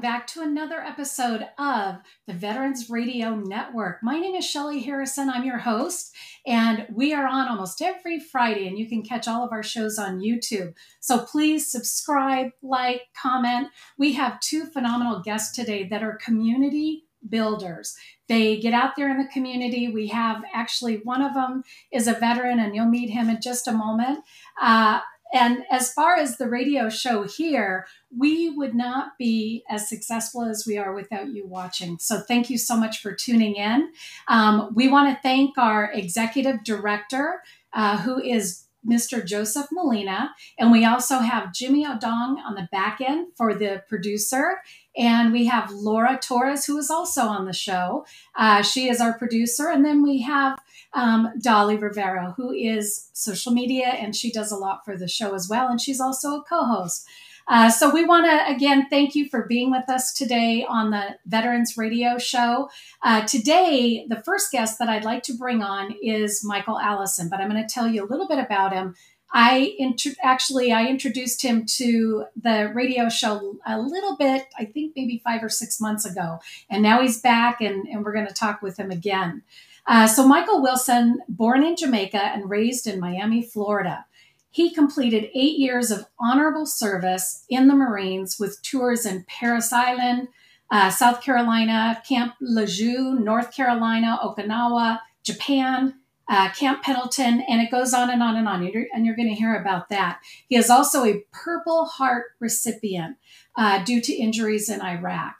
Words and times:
back 0.00 0.26
to 0.26 0.40
another 0.40 0.80
episode 0.80 1.46
of 1.58 1.96
the 2.26 2.32
Veterans 2.32 2.88
Radio 2.88 3.34
Network. 3.34 4.02
My 4.02 4.18
name 4.18 4.34
is 4.34 4.48
Shelly 4.48 4.80
Harrison. 4.80 5.28
I'm 5.28 5.44
your 5.44 5.58
host, 5.58 6.14
and 6.46 6.86
we 6.90 7.12
are 7.12 7.26
on 7.26 7.48
almost 7.48 7.82
every 7.82 8.18
Friday, 8.18 8.66
and 8.66 8.78
you 8.78 8.88
can 8.88 9.02
catch 9.02 9.28
all 9.28 9.44
of 9.44 9.52
our 9.52 9.62
shows 9.62 9.98
on 9.98 10.20
YouTube. 10.20 10.72
So 11.00 11.18
please 11.18 11.70
subscribe, 11.70 12.52
like, 12.62 13.02
comment. 13.20 13.68
We 13.98 14.14
have 14.14 14.40
two 14.40 14.64
phenomenal 14.64 15.20
guests 15.20 15.54
today 15.54 15.86
that 15.88 16.02
are 16.02 16.16
community 16.16 17.04
builders. 17.28 17.94
They 18.26 18.58
get 18.58 18.72
out 18.72 18.92
there 18.96 19.10
in 19.10 19.18
the 19.18 19.28
community. 19.30 19.88
We 19.88 20.06
have 20.06 20.42
actually 20.54 20.96
one 21.04 21.20
of 21.20 21.34
them 21.34 21.62
is 21.92 22.08
a 22.08 22.14
veteran, 22.14 22.58
and 22.58 22.74
you'll 22.74 22.86
meet 22.86 23.10
him 23.10 23.28
in 23.28 23.42
just 23.42 23.68
a 23.68 23.72
moment. 23.72 24.20
Uh, 24.58 25.00
and 25.32 25.64
as 25.70 25.92
far 25.92 26.16
as 26.16 26.36
the 26.36 26.48
radio 26.48 26.88
show 26.88 27.24
here, 27.24 27.86
we 28.16 28.50
would 28.50 28.74
not 28.74 29.16
be 29.18 29.64
as 29.68 29.88
successful 29.88 30.42
as 30.42 30.64
we 30.66 30.76
are 30.76 30.92
without 30.92 31.28
you 31.28 31.46
watching. 31.46 31.98
So 31.98 32.20
thank 32.20 32.50
you 32.50 32.58
so 32.58 32.76
much 32.76 33.00
for 33.00 33.14
tuning 33.14 33.54
in. 33.54 33.92
Um, 34.28 34.72
we 34.74 34.88
want 34.88 35.14
to 35.14 35.22
thank 35.22 35.56
our 35.56 35.90
executive 35.92 36.64
director, 36.64 37.42
uh, 37.72 37.98
who 37.98 38.20
is 38.20 38.64
Mr. 38.86 39.24
Joseph 39.24 39.66
Molina. 39.70 40.34
And 40.58 40.72
we 40.72 40.84
also 40.84 41.18
have 41.18 41.52
Jimmy 41.52 41.84
Odong 41.84 42.36
on 42.38 42.54
the 42.54 42.68
back 42.72 43.00
end 43.00 43.28
for 43.36 43.54
the 43.54 43.82
producer. 43.88 44.60
And 44.96 45.32
we 45.32 45.46
have 45.46 45.70
Laura 45.70 46.18
Torres, 46.20 46.64
who 46.64 46.78
is 46.78 46.90
also 46.90 47.22
on 47.22 47.44
the 47.44 47.52
show. 47.52 48.04
Uh, 48.34 48.62
she 48.62 48.88
is 48.88 49.00
our 49.00 49.16
producer. 49.16 49.68
And 49.68 49.84
then 49.84 50.02
we 50.02 50.22
have 50.22 50.58
um, 50.92 51.32
Dolly 51.40 51.76
Rivera, 51.76 52.34
who 52.36 52.52
is 52.52 53.08
social 53.12 53.52
media 53.52 53.88
and 53.88 54.14
she 54.14 54.30
does 54.30 54.50
a 54.50 54.56
lot 54.56 54.84
for 54.84 54.96
the 54.96 55.08
show 55.08 55.34
as 55.34 55.48
well. 55.48 55.68
And 55.68 55.80
she's 55.80 56.00
also 56.00 56.36
a 56.36 56.42
co 56.42 56.64
host. 56.64 57.06
Uh, 57.48 57.68
so 57.68 57.90
we 57.90 58.04
want 58.04 58.26
to 58.26 58.54
again 58.54 58.86
thank 58.90 59.16
you 59.16 59.28
for 59.28 59.46
being 59.46 59.72
with 59.72 59.88
us 59.88 60.12
today 60.12 60.64
on 60.68 60.90
the 60.90 61.16
Veterans 61.26 61.76
Radio 61.76 62.16
Show. 62.16 62.70
Uh, 63.02 63.26
today, 63.26 64.06
the 64.08 64.22
first 64.22 64.52
guest 64.52 64.78
that 64.78 64.88
I'd 64.88 65.04
like 65.04 65.24
to 65.24 65.36
bring 65.36 65.60
on 65.60 65.96
is 66.00 66.44
Michael 66.44 66.78
Allison, 66.78 67.28
but 67.28 67.40
I'm 67.40 67.50
going 67.50 67.66
to 67.66 67.72
tell 67.72 67.88
you 67.88 68.04
a 68.04 68.08
little 68.08 68.28
bit 68.28 68.38
about 68.38 68.72
him. 68.72 68.94
I 69.32 69.74
int- 69.78 70.18
actually 70.22 70.72
I 70.72 70.86
introduced 70.86 71.42
him 71.42 71.64
to 71.66 72.24
the 72.40 72.72
radio 72.74 73.08
show 73.08 73.56
a 73.64 73.80
little 73.80 74.16
bit, 74.16 74.46
I 74.58 74.64
think 74.64 74.94
maybe 74.96 75.20
five 75.24 75.42
or 75.42 75.48
six 75.48 75.80
months 75.80 76.04
ago, 76.04 76.40
and 76.68 76.82
now 76.82 77.00
he's 77.00 77.20
back, 77.20 77.60
and, 77.60 77.86
and 77.86 78.04
we're 78.04 78.12
going 78.12 78.26
to 78.26 78.34
talk 78.34 78.60
with 78.60 78.78
him 78.78 78.90
again. 78.90 79.42
Uh, 79.86 80.06
so 80.06 80.26
Michael 80.26 80.66
Allison, 80.66 81.20
born 81.28 81.64
in 81.64 81.76
Jamaica 81.76 82.22
and 82.22 82.50
raised 82.50 82.86
in 82.86 83.00
Miami, 83.00 83.42
Florida. 83.42 84.04
He 84.50 84.74
completed 84.74 85.30
eight 85.32 85.58
years 85.58 85.92
of 85.92 86.06
honorable 86.18 86.66
service 86.66 87.44
in 87.48 87.68
the 87.68 87.74
Marines 87.74 88.38
with 88.38 88.60
tours 88.62 89.06
in 89.06 89.24
Parris 89.28 89.72
Island, 89.72 90.28
uh, 90.72 90.90
South 90.90 91.22
Carolina, 91.22 92.02
Camp 92.08 92.34
Lejeune, 92.40 93.24
North 93.24 93.54
Carolina, 93.54 94.18
Okinawa, 94.22 95.00
Japan, 95.22 95.94
uh, 96.30 96.48
Camp 96.52 96.82
Pendleton, 96.82 97.44
and 97.48 97.60
it 97.60 97.72
goes 97.72 97.92
on 97.92 98.08
and 98.08 98.22
on 98.22 98.36
and 98.36 98.48
on. 98.48 98.64
You're, 98.64 98.86
and 98.94 99.04
you're 99.04 99.16
going 99.16 99.28
to 99.28 99.34
hear 99.34 99.56
about 99.56 99.88
that. 99.88 100.20
He 100.48 100.56
is 100.56 100.70
also 100.70 101.04
a 101.04 101.24
Purple 101.32 101.86
Heart 101.86 102.26
recipient 102.38 103.16
uh, 103.56 103.82
due 103.82 104.00
to 104.00 104.14
injuries 104.14 104.70
in 104.70 104.80
Iraq. 104.80 105.34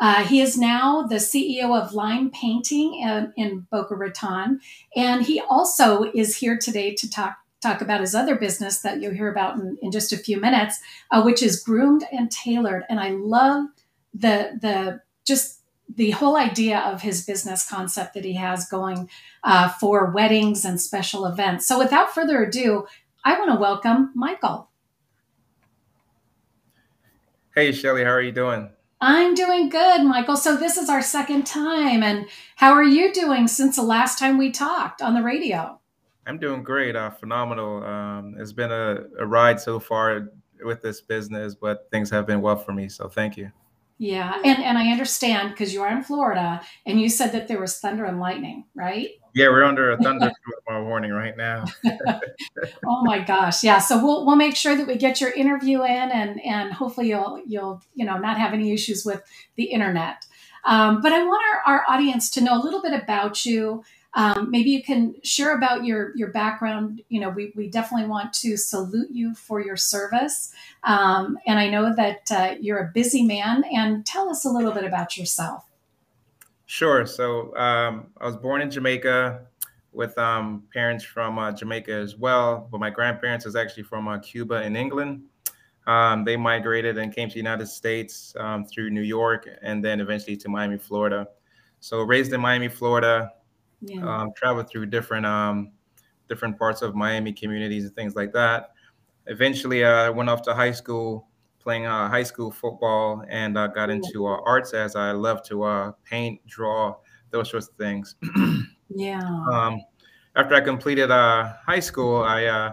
Uh, 0.00 0.24
he 0.24 0.40
is 0.40 0.58
now 0.58 1.02
the 1.02 1.16
CEO 1.16 1.80
of 1.80 1.94
Line 1.94 2.30
Painting 2.30 3.00
in, 3.00 3.32
in 3.36 3.66
Boca 3.70 3.94
Raton, 3.94 4.60
and 4.94 5.22
he 5.22 5.40
also 5.40 6.10
is 6.14 6.36
here 6.36 6.58
today 6.58 6.94
to 6.94 7.10
talk 7.10 7.36
talk 7.62 7.80
about 7.80 8.02
his 8.02 8.14
other 8.14 8.34
business 8.36 8.80
that 8.80 9.00
you'll 9.00 9.14
hear 9.14 9.30
about 9.30 9.56
in, 9.56 9.78
in 9.80 9.90
just 9.90 10.12
a 10.12 10.18
few 10.18 10.38
minutes, 10.38 10.80
uh, 11.10 11.22
which 11.22 11.42
is 11.42 11.62
groomed 11.62 12.04
and 12.12 12.30
tailored. 12.30 12.82
And 12.90 13.00
I 13.00 13.10
love 13.12 13.68
the 14.12 14.58
the 14.60 15.00
just 15.24 15.60
the 15.92 16.10
whole 16.12 16.36
idea 16.36 16.78
of 16.80 17.02
his 17.02 17.24
business 17.24 17.68
concept 17.68 18.14
that 18.14 18.24
he 18.24 18.34
has 18.34 18.68
going 18.68 19.08
uh, 19.42 19.68
for 19.68 20.10
weddings 20.10 20.64
and 20.64 20.80
special 20.80 21.26
events. 21.26 21.66
So, 21.66 21.78
without 21.78 22.14
further 22.14 22.42
ado, 22.42 22.86
I 23.24 23.38
want 23.38 23.52
to 23.52 23.60
welcome 23.60 24.10
Michael. 24.14 24.70
Hey, 27.54 27.72
Shelly, 27.72 28.04
how 28.04 28.10
are 28.10 28.22
you 28.22 28.32
doing? 28.32 28.70
I'm 29.00 29.34
doing 29.34 29.68
good, 29.68 30.02
Michael. 30.02 30.36
So, 30.36 30.56
this 30.56 30.76
is 30.76 30.88
our 30.88 31.02
second 31.02 31.46
time. 31.46 32.02
And 32.02 32.26
how 32.56 32.72
are 32.72 32.84
you 32.84 33.12
doing 33.12 33.46
since 33.46 33.76
the 33.76 33.82
last 33.82 34.18
time 34.18 34.38
we 34.38 34.50
talked 34.50 35.02
on 35.02 35.14
the 35.14 35.22
radio? 35.22 35.78
I'm 36.26 36.38
doing 36.38 36.62
great. 36.62 36.96
Uh, 36.96 37.10
phenomenal. 37.10 37.84
Um, 37.84 38.36
it's 38.38 38.52
been 38.52 38.72
a, 38.72 39.04
a 39.18 39.26
ride 39.26 39.60
so 39.60 39.78
far 39.78 40.30
with 40.62 40.80
this 40.80 41.02
business, 41.02 41.54
but 41.54 41.88
things 41.90 42.08
have 42.10 42.26
been 42.26 42.40
well 42.40 42.56
for 42.56 42.72
me. 42.72 42.88
So 42.88 43.08
thank 43.08 43.36
you. 43.36 43.52
Yeah, 44.04 44.38
and 44.44 44.62
and 44.62 44.76
I 44.76 44.88
understand 44.88 45.52
because 45.52 45.72
you 45.72 45.80
are 45.80 45.90
in 45.90 46.04
Florida, 46.04 46.60
and 46.84 47.00
you 47.00 47.08
said 47.08 47.32
that 47.32 47.48
there 47.48 47.58
was 47.58 47.78
thunder 47.78 48.04
and 48.04 48.20
lightning, 48.20 48.66
right? 48.74 49.08
Yeah, 49.34 49.48
we're 49.48 49.64
under 49.64 49.92
a 49.92 49.96
thunderstorm 49.96 50.84
warning 50.84 51.12
right 51.12 51.34
now. 51.34 51.64
oh 52.86 53.02
my 53.02 53.20
gosh, 53.20 53.64
yeah. 53.64 53.78
So 53.78 54.04
we'll 54.04 54.26
we'll 54.26 54.36
make 54.36 54.56
sure 54.56 54.76
that 54.76 54.86
we 54.86 54.96
get 54.96 55.22
your 55.22 55.30
interview 55.30 55.84
in, 55.84 56.10
and 56.10 56.38
and 56.44 56.70
hopefully 56.70 57.08
you'll 57.08 57.40
you'll 57.46 57.82
you 57.94 58.04
know 58.04 58.18
not 58.18 58.38
have 58.38 58.52
any 58.52 58.74
issues 58.74 59.06
with 59.06 59.22
the 59.56 59.64
internet. 59.64 60.26
Um, 60.66 61.00
but 61.00 61.12
I 61.12 61.24
want 61.24 61.42
our, 61.66 61.74
our 61.74 61.84
audience 61.88 62.28
to 62.32 62.42
know 62.42 62.60
a 62.60 62.62
little 62.62 62.82
bit 62.82 62.92
about 62.92 63.46
you. 63.46 63.84
Um, 64.14 64.50
maybe 64.50 64.70
you 64.70 64.82
can 64.82 65.14
share 65.22 65.56
about 65.56 65.84
your 65.84 66.16
your 66.16 66.28
background. 66.28 67.02
You 67.08 67.20
know, 67.20 67.30
we, 67.30 67.52
we 67.56 67.68
definitely 67.68 68.08
want 68.08 68.32
to 68.34 68.56
salute 68.56 69.10
you 69.10 69.34
for 69.34 69.60
your 69.60 69.76
service. 69.76 70.52
Um, 70.84 71.38
and 71.46 71.58
I 71.58 71.68
know 71.68 71.94
that 71.94 72.30
uh, 72.30 72.54
you're 72.60 72.78
a 72.78 72.90
busy 72.92 73.22
man. 73.22 73.64
And 73.72 74.06
tell 74.06 74.28
us 74.28 74.44
a 74.44 74.50
little 74.50 74.72
bit 74.72 74.84
about 74.84 75.16
yourself. 75.16 75.64
Sure. 76.66 77.06
So 77.06 77.56
um, 77.56 78.06
I 78.20 78.26
was 78.26 78.36
born 78.36 78.62
in 78.62 78.70
Jamaica 78.70 79.46
with 79.92 80.16
um, 80.18 80.64
parents 80.72 81.04
from 81.04 81.38
uh, 81.38 81.52
Jamaica 81.52 81.92
as 81.92 82.16
well, 82.16 82.68
but 82.70 82.80
my 82.80 82.90
grandparents 82.90 83.46
is 83.46 83.54
actually 83.54 83.84
from 83.84 84.08
uh, 84.08 84.18
Cuba 84.18 84.62
in 84.62 84.74
England. 84.74 85.22
Um, 85.86 86.24
they 86.24 86.36
migrated 86.36 86.98
and 86.98 87.14
came 87.14 87.28
to 87.28 87.34
the 87.34 87.38
United 87.38 87.66
States 87.66 88.34
um, 88.38 88.64
through 88.64 88.90
New 88.90 89.02
York 89.02 89.48
and 89.62 89.84
then 89.84 90.00
eventually 90.00 90.36
to 90.38 90.48
Miami, 90.48 90.78
Florida. 90.78 91.28
So 91.80 92.02
raised 92.02 92.32
in 92.32 92.40
Miami, 92.40 92.68
Florida, 92.68 93.30
yeah. 93.80 94.04
um, 94.06 94.32
traveled 94.36 94.68
through 94.68 94.86
different 94.86 95.26
um, 95.26 95.72
different 96.28 96.58
parts 96.58 96.82
of 96.82 96.94
Miami 96.94 97.32
communities 97.32 97.84
and 97.84 97.94
things 97.94 98.14
like 98.14 98.32
that. 98.32 98.72
Eventually, 99.26 99.84
I 99.84 100.08
uh, 100.08 100.12
went 100.12 100.28
off 100.28 100.42
to 100.42 100.54
high 100.54 100.72
school 100.72 101.28
playing 101.58 101.86
uh, 101.86 102.08
high 102.08 102.22
school 102.22 102.50
football 102.50 103.24
and 103.28 103.56
uh, 103.56 103.66
got 103.68 103.88
into 103.88 104.26
uh, 104.26 104.38
arts 104.44 104.74
as 104.74 104.96
I 104.96 105.12
love 105.12 105.42
to 105.44 105.62
uh, 105.64 105.92
paint, 106.04 106.46
draw, 106.46 106.96
those 107.30 107.50
sorts 107.50 107.68
of 107.68 107.74
things. 107.76 108.16
yeah. 108.90 109.22
Um, 109.50 109.80
after 110.36 110.54
I 110.54 110.60
completed 110.60 111.10
uh, 111.10 111.54
high 111.66 111.80
school, 111.80 112.22
I 112.22 112.72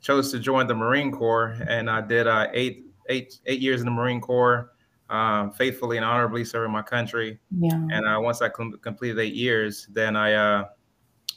chose 0.00 0.30
to 0.32 0.38
join 0.38 0.66
the 0.66 0.74
Marine 0.74 1.12
Corps, 1.12 1.56
and 1.68 1.90
I 1.90 2.00
did 2.00 2.26
eight, 2.54 2.86
eight, 3.10 3.38
eight 3.46 3.60
years 3.60 3.80
in 3.80 3.84
the 3.84 3.92
Marine 3.92 4.20
Corps 4.20 4.72
um, 5.10 5.50
faithfully 5.50 5.96
and 5.96 6.06
honorably 6.06 6.44
serving 6.44 6.72
my 6.72 6.82
country. 6.82 7.40
Yeah. 7.58 7.74
And 7.74 8.06
uh, 8.06 8.18
once 8.20 8.40
I 8.40 8.48
com- 8.48 8.78
completed 8.80 9.18
eight 9.18 9.34
years, 9.34 9.88
then 9.90 10.16
I 10.16 10.32
uh, 10.34 10.64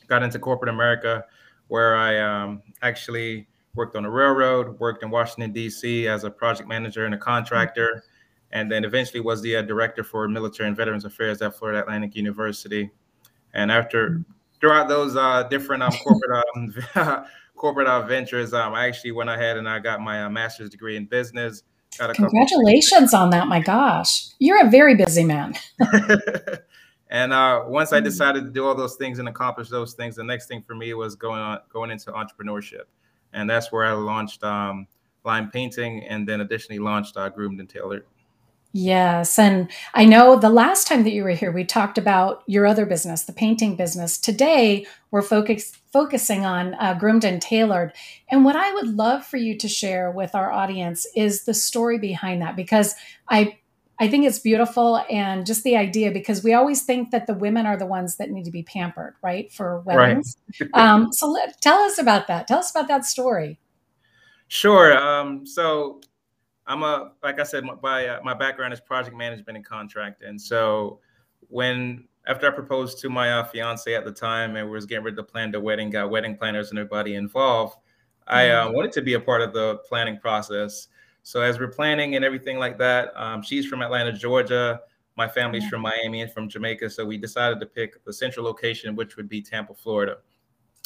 got 0.07 0.23
into 0.23 0.39
corporate 0.39 0.69
America, 0.69 1.25
where 1.67 1.95
I 1.95 2.19
um, 2.19 2.61
actually 2.83 3.47
worked 3.75 3.95
on 3.95 4.05
a 4.05 4.09
railroad, 4.09 4.79
worked 4.79 5.01
in 5.01 5.09
Washington 5.09 5.51
D.C. 5.51 6.07
as 6.07 6.23
a 6.23 6.29
project 6.29 6.69
manager 6.69 7.05
and 7.05 7.15
a 7.15 7.17
contractor, 7.17 8.03
and 8.51 8.71
then 8.71 8.85
eventually 8.85 9.19
was 9.19 9.41
the 9.41 9.55
uh, 9.55 9.61
director 9.63 10.03
for 10.03 10.27
military 10.27 10.67
and 10.67 10.77
veterans 10.77 11.05
affairs 11.05 11.41
at 11.41 11.55
Florida 11.55 11.81
Atlantic 11.81 12.15
University. 12.15 12.91
And 13.55 13.71
after 13.71 14.23
throughout 14.59 14.87
those 14.87 15.15
uh, 15.15 15.43
different 15.49 15.81
um, 15.81 15.93
corporate 16.03 16.45
um, 16.95 17.25
corporate 17.55 17.87
uh, 17.87 18.03
ventures, 18.03 18.53
um, 18.53 18.75
I 18.75 18.85
actually 18.85 19.13
went 19.13 19.31
ahead 19.31 19.57
and 19.57 19.67
I 19.67 19.79
got 19.79 19.99
my 19.99 20.25
uh, 20.25 20.29
master's 20.29 20.69
degree 20.69 20.95
in 20.95 21.05
business 21.05 21.63
Congratulations 21.97 23.13
on 23.13 23.29
that. 23.31 23.47
My 23.47 23.59
gosh. 23.59 24.27
You're 24.39 24.65
a 24.65 24.69
very 24.69 24.95
busy 24.95 25.23
man. 25.23 25.53
and 27.09 27.33
uh, 27.33 27.63
once 27.67 27.93
I 27.93 27.99
hmm. 27.99 28.05
decided 28.05 28.43
to 28.45 28.49
do 28.49 28.65
all 28.65 28.75
those 28.75 28.95
things 28.95 29.19
and 29.19 29.27
accomplish 29.27 29.69
those 29.69 29.93
things, 29.93 30.15
the 30.15 30.23
next 30.23 30.47
thing 30.47 30.63
for 30.65 30.75
me 30.75 30.93
was 30.93 31.15
going 31.15 31.39
on 31.39 31.59
going 31.71 31.91
into 31.91 32.11
entrepreneurship. 32.11 32.83
And 33.33 33.49
that's 33.49 33.71
where 33.71 33.85
I 33.85 33.93
launched 33.93 34.43
um, 34.43 34.87
line 35.23 35.49
painting 35.51 36.03
and 36.03 36.27
then 36.27 36.41
additionally 36.41 36.79
launched 36.79 37.17
uh, 37.17 37.29
groomed 37.29 37.59
and 37.59 37.69
tailored. 37.69 38.05
Yes. 38.75 39.37
And 39.37 39.69
I 39.93 40.05
know 40.05 40.35
the 40.35 40.49
last 40.49 40.87
time 40.87 41.03
that 41.03 41.13
you 41.13 41.23
were 41.23 41.29
here, 41.29 41.51
we 41.51 41.63
talked 41.63 41.99
about 41.99 42.43
your 42.47 42.65
other 42.65 42.87
business, 42.87 43.23
the 43.23 43.31
painting 43.31 43.75
business. 43.75 44.17
Today, 44.17 44.87
we're 45.11 45.21
focus, 45.21 45.77
focusing 45.91 46.43
on 46.43 46.73
uh, 46.75 46.95
groomed 46.95 47.23
and 47.23 47.39
tailored. 47.39 47.93
And 48.31 48.43
what 48.43 48.55
I 48.55 48.73
would 48.73 48.87
love 48.87 49.23
for 49.23 49.37
you 49.37 49.55
to 49.59 49.67
share 49.67 50.09
with 50.09 50.33
our 50.33 50.51
audience 50.51 51.05
is 51.15 51.45
the 51.45 51.53
story 51.53 51.99
behind 51.99 52.41
that, 52.41 52.55
because 52.55 52.95
I 53.29 53.59
I 53.99 54.07
think 54.07 54.25
it's 54.25 54.39
beautiful 54.39 55.05
and 55.07 55.45
just 55.45 55.63
the 55.63 55.77
idea 55.77 56.11
because 56.11 56.43
we 56.43 56.53
always 56.53 56.81
think 56.81 57.11
that 57.11 57.27
the 57.27 57.35
women 57.35 57.67
are 57.67 57.77
the 57.77 57.85
ones 57.85 58.17
that 58.17 58.31
need 58.31 58.43
to 58.45 58.51
be 58.51 58.63
pampered, 58.63 59.13
right? 59.21 59.51
For 59.51 59.81
weddings. 59.81 60.35
Right. 60.59 60.69
um, 60.73 61.13
so 61.13 61.29
let, 61.29 61.61
tell 61.61 61.79
us 61.83 61.99
about 61.99 62.25
that. 62.27 62.47
Tell 62.47 62.57
us 62.57 62.71
about 62.71 62.87
that 62.87 63.05
story. 63.05 63.59
Sure. 64.47 64.97
Um, 64.97 65.45
so 65.45 66.01
I'm 66.65 66.83
a 66.83 67.11
like 67.21 67.39
I 67.39 67.43
said, 67.43 67.63
my 67.81 68.07
uh, 68.07 68.19
my 68.23 68.33
background 68.33 68.73
is 68.73 68.79
project 68.79 69.15
management 69.15 69.57
and 69.57 69.65
contract, 69.65 70.23
and 70.23 70.39
so 70.39 70.99
when 71.49 72.05
after 72.27 72.47
I 72.47 72.51
proposed 72.51 72.99
to 72.99 73.09
my 73.09 73.33
uh, 73.33 73.43
fiance 73.43 73.93
at 73.93 74.05
the 74.05 74.11
time 74.11 74.55
and 74.55 74.69
was 74.69 74.85
getting 74.85 75.03
ready 75.03 75.17
to 75.17 75.23
plan 75.23 75.51
the 75.51 75.59
wedding, 75.59 75.89
got 75.89 76.09
wedding 76.09 76.37
planners 76.37 76.69
and 76.69 76.79
everybody 76.79 77.15
involved, 77.15 77.75
I 78.27 78.49
uh, 78.49 78.65
mm-hmm. 78.65 78.75
wanted 78.75 78.93
to 78.93 79.01
be 79.01 79.15
a 79.15 79.19
part 79.19 79.41
of 79.41 79.53
the 79.53 79.77
planning 79.89 80.17
process. 80.17 80.87
So 81.23 81.41
as 81.41 81.59
we're 81.59 81.67
planning 81.67 82.15
and 82.15 82.23
everything 82.23 82.59
like 82.59 82.77
that, 82.77 83.11
um, 83.15 83.41
she's 83.41 83.65
from 83.65 83.81
Atlanta, 83.81 84.13
Georgia. 84.13 84.81
My 85.15 85.27
family's 85.27 85.67
from 85.67 85.81
Miami 85.81 86.21
and 86.21 86.31
from 86.31 86.49
Jamaica, 86.49 86.89
so 86.89 87.05
we 87.05 87.17
decided 87.17 87.59
to 87.59 87.65
pick 87.65 88.03
the 88.03 88.11
central 88.11 88.45
location, 88.45 88.95
which 88.95 89.15
would 89.15 89.29
be 89.29 89.41
Tampa, 89.41 89.73
Florida. 89.73 90.17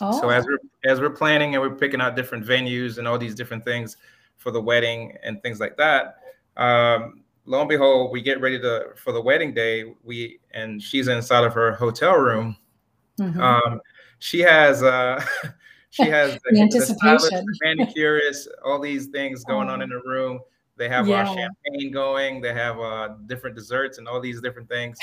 Oh. 0.02 0.20
So 0.20 0.30
as 0.30 0.46
we're 0.46 0.60
as 0.86 1.00
we're 1.00 1.12
planning 1.12 1.56
and 1.56 1.62
we're 1.62 1.76
picking 1.76 2.02
out 2.02 2.16
different 2.16 2.46
venues 2.46 2.98
and 2.98 3.08
all 3.08 3.18
these 3.18 3.34
different 3.36 3.64
things 3.64 3.98
for 4.38 4.52
the 4.52 4.62
wedding 4.62 5.18
and 5.24 5.42
things 5.42 5.60
like 5.60 5.78
that, 5.78 6.18
um, 6.58 7.24
lo 7.46 7.62
and 7.62 7.70
behold, 7.70 8.12
we 8.12 8.22
get 8.22 8.40
ready 8.40 8.60
to 8.60 8.90
for 8.96 9.12
the 9.12 9.22
wedding 9.22 9.54
day. 9.54 9.96
We 10.04 10.40
and 10.52 10.82
she's 10.82 11.08
inside 11.08 11.44
of 11.44 11.54
her 11.54 11.74
hotel 11.74 12.16
room. 12.16 12.58
Mm-hmm. 13.20 13.42
Um, 13.42 13.82
she 14.20 14.40
has 14.42 14.84
uh, 14.84 15.24
she 15.90 16.04
has 16.04 16.34
the, 16.44 16.52
the 16.52 16.62
anticipation, 16.62 17.46
the 17.46 17.60
manicurist, 17.64 18.48
all 18.64 18.80
these 18.80 19.08
things 19.08 19.44
going 19.44 19.70
on 19.70 19.82
in 19.82 19.90
the 19.90 20.02
room. 20.06 20.40
They 20.76 20.90
have 20.90 21.08
yeah. 21.08 21.24
uh, 21.24 21.34
champagne 21.34 21.92
going. 21.92 22.40
They 22.40 22.54
have 22.54 22.80
uh, 22.80 23.16
different 23.26 23.56
desserts 23.56 23.98
and 23.98 24.08
all 24.08 24.20
these 24.20 24.42
different 24.42 24.70
things. 24.70 24.98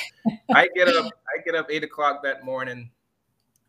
I 0.55 0.69
get 0.75 0.89
up. 0.89 1.07
I 1.37 1.43
get 1.45 1.57
up 1.57 1.67
eight 1.71 1.83
o'clock 1.83 2.23
that 2.23 2.45
morning, 2.45 2.91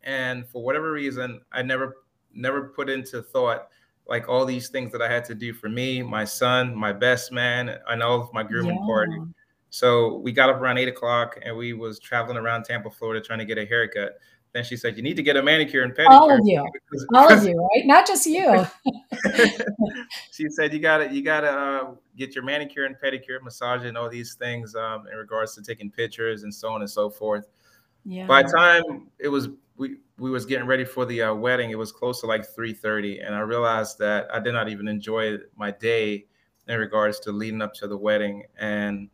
and 0.03 0.47
for 0.47 0.63
whatever 0.63 0.91
reason, 0.91 1.41
I 1.51 1.63
never 1.63 1.97
never 2.33 2.69
put 2.69 2.89
into 2.89 3.21
thought 3.23 3.69
like 4.07 4.29
all 4.29 4.45
these 4.45 4.69
things 4.69 4.91
that 4.91 5.01
I 5.01 5.11
had 5.11 5.25
to 5.25 5.35
do 5.35 5.53
for 5.53 5.69
me, 5.69 6.01
my 6.01 6.25
son, 6.25 6.75
my 6.75 6.93
best 6.93 7.31
man, 7.31 7.77
and 7.89 8.03
all 8.03 8.21
of 8.21 8.33
my 8.33 8.43
grooming 8.43 8.77
yeah. 8.79 8.85
party. 8.85 9.17
So 9.69 10.17
we 10.17 10.31
got 10.31 10.49
up 10.49 10.61
around 10.61 10.77
eight 10.77 10.87
o'clock 10.87 11.39
and 11.43 11.55
we 11.57 11.73
was 11.73 11.99
traveling 11.99 12.37
around 12.37 12.63
Tampa, 12.63 12.89
Florida, 12.89 13.25
trying 13.25 13.39
to 13.39 13.45
get 13.45 13.57
a 13.57 13.65
haircut. 13.65 14.13
Then 14.53 14.63
she 14.63 14.77
said, 14.77 14.95
"You 14.95 15.03
need 15.03 15.17
to 15.17 15.23
get 15.23 15.35
a 15.35 15.43
manicure 15.43 15.83
and 15.83 15.93
pedicure." 15.93 16.11
All 16.11 16.31
of 16.31 16.39
you, 16.45 16.65
all 17.13 17.29
of 17.29 17.43
you, 17.43 17.59
right? 17.59 17.85
Not 17.85 18.07
just 18.07 18.25
you. 18.25 18.65
she 20.31 20.47
said, 20.49 20.71
"You 20.71 20.79
got 20.79 20.99
to, 20.99 21.13
you 21.13 21.21
got 21.21 21.41
to 21.41 21.51
uh, 21.51 21.91
get 22.15 22.33
your 22.35 22.45
manicure 22.45 22.85
and 22.85 22.95
pedicure, 22.95 23.41
massage, 23.43 23.83
and 23.83 23.97
all 23.97 24.07
these 24.07 24.35
things 24.35 24.73
um, 24.73 25.07
in 25.11 25.17
regards 25.17 25.55
to 25.55 25.61
taking 25.61 25.91
pictures 25.91 26.43
and 26.43 26.55
so 26.55 26.69
on 26.69 26.79
and 26.79 26.89
so 26.89 27.09
forth." 27.09 27.47
Yeah. 28.05 28.27
By 28.27 28.43
the 28.43 28.49
time 28.49 29.07
it 29.19 29.27
was 29.29 29.49
we 29.77 29.97
we 30.17 30.29
was 30.29 30.45
getting 30.45 30.67
ready 30.67 30.85
for 30.85 31.05
the 31.05 31.23
uh, 31.23 31.33
wedding, 31.33 31.71
it 31.71 31.77
was 31.77 31.91
close 31.91 32.21
to 32.21 32.27
like 32.27 32.45
three 32.45 32.73
thirty, 32.73 33.19
and 33.19 33.35
I 33.35 33.39
realized 33.39 33.99
that 33.99 34.27
I 34.33 34.39
did 34.39 34.53
not 34.53 34.69
even 34.69 34.87
enjoy 34.87 35.37
my 35.55 35.71
day 35.71 36.25
in 36.67 36.79
regards 36.79 37.19
to 37.21 37.31
leading 37.31 37.61
up 37.61 37.73
to 37.75 37.87
the 37.87 37.97
wedding 37.97 38.43
and 38.57 39.09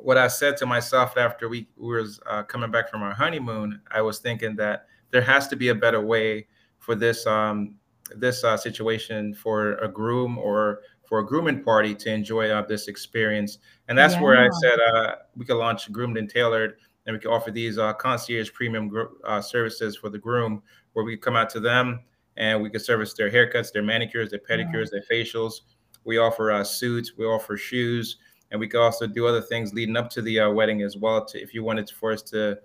what 0.00 0.18
I 0.18 0.28
said 0.28 0.56
to 0.58 0.66
myself 0.66 1.16
after 1.16 1.48
we, 1.48 1.68
we 1.76 1.96
was 2.00 2.20
uh, 2.26 2.42
coming 2.44 2.70
back 2.70 2.90
from 2.90 3.02
our 3.02 3.14
honeymoon, 3.14 3.80
I 3.90 4.02
was 4.02 4.18
thinking 4.18 4.56
that 4.56 4.86
there 5.10 5.22
has 5.22 5.48
to 5.48 5.56
be 5.56 5.68
a 5.68 5.74
better 5.74 6.00
way 6.00 6.46
for 6.78 6.94
this 6.94 7.26
um, 7.26 7.74
this 8.16 8.42
uh, 8.42 8.56
situation 8.56 9.34
for 9.34 9.74
a 9.74 9.88
groom 9.88 10.38
or 10.38 10.80
for 11.06 11.18
a 11.18 11.26
grooming 11.26 11.62
party 11.62 11.94
to 11.94 12.12
enjoy 12.12 12.50
uh, 12.50 12.62
this 12.66 12.88
experience. 12.88 13.58
And 13.88 13.98
that's 13.98 14.14
yeah. 14.14 14.22
where 14.22 14.38
I 14.38 14.48
said 14.62 14.78
uh, 14.80 15.14
we 15.36 15.44
could 15.44 15.56
launch 15.56 15.90
Groomed 15.92 16.16
and 16.16 16.28
Tailored, 16.28 16.76
and 17.08 17.16
we 17.16 17.18
can 17.18 17.32
offer 17.32 17.50
these 17.50 17.78
uh, 17.78 17.92
concierge 17.94 18.52
premium 18.52 18.92
uh, 19.24 19.40
services 19.40 19.96
for 19.96 20.10
the 20.10 20.18
groom, 20.18 20.62
where 20.92 21.04
we 21.04 21.16
come 21.16 21.34
out 21.34 21.50
to 21.50 21.58
them 21.58 22.00
and 22.36 22.62
we 22.62 22.70
can 22.70 22.78
service 22.78 23.14
their 23.14 23.30
haircuts, 23.30 23.72
their 23.72 23.82
manicures, 23.82 24.30
their 24.30 24.38
pedicures, 24.38 24.86
yeah. 24.92 25.00
their 25.00 25.04
facials. 25.10 25.62
We 26.04 26.18
offer 26.18 26.62
suits, 26.64 27.14
we 27.18 27.24
offer 27.24 27.56
shoes 27.56 28.18
and 28.50 28.60
we 28.60 28.68
can 28.68 28.80
also 28.80 29.06
do 29.06 29.26
other 29.26 29.40
things 29.40 29.74
leading 29.74 29.96
up 29.96 30.10
to 30.10 30.22
the 30.22 30.40
uh, 30.40 30.50
wedding 30.50 30.82
as 30.82 30.96
well. 30.96 31.24
To 31.26 31.40
if 31.40 31.54
you 31.54 31.62
wanted 31.62 31.90
for 31.90 32.12
us 32.12 32.22
to 32.24 32.58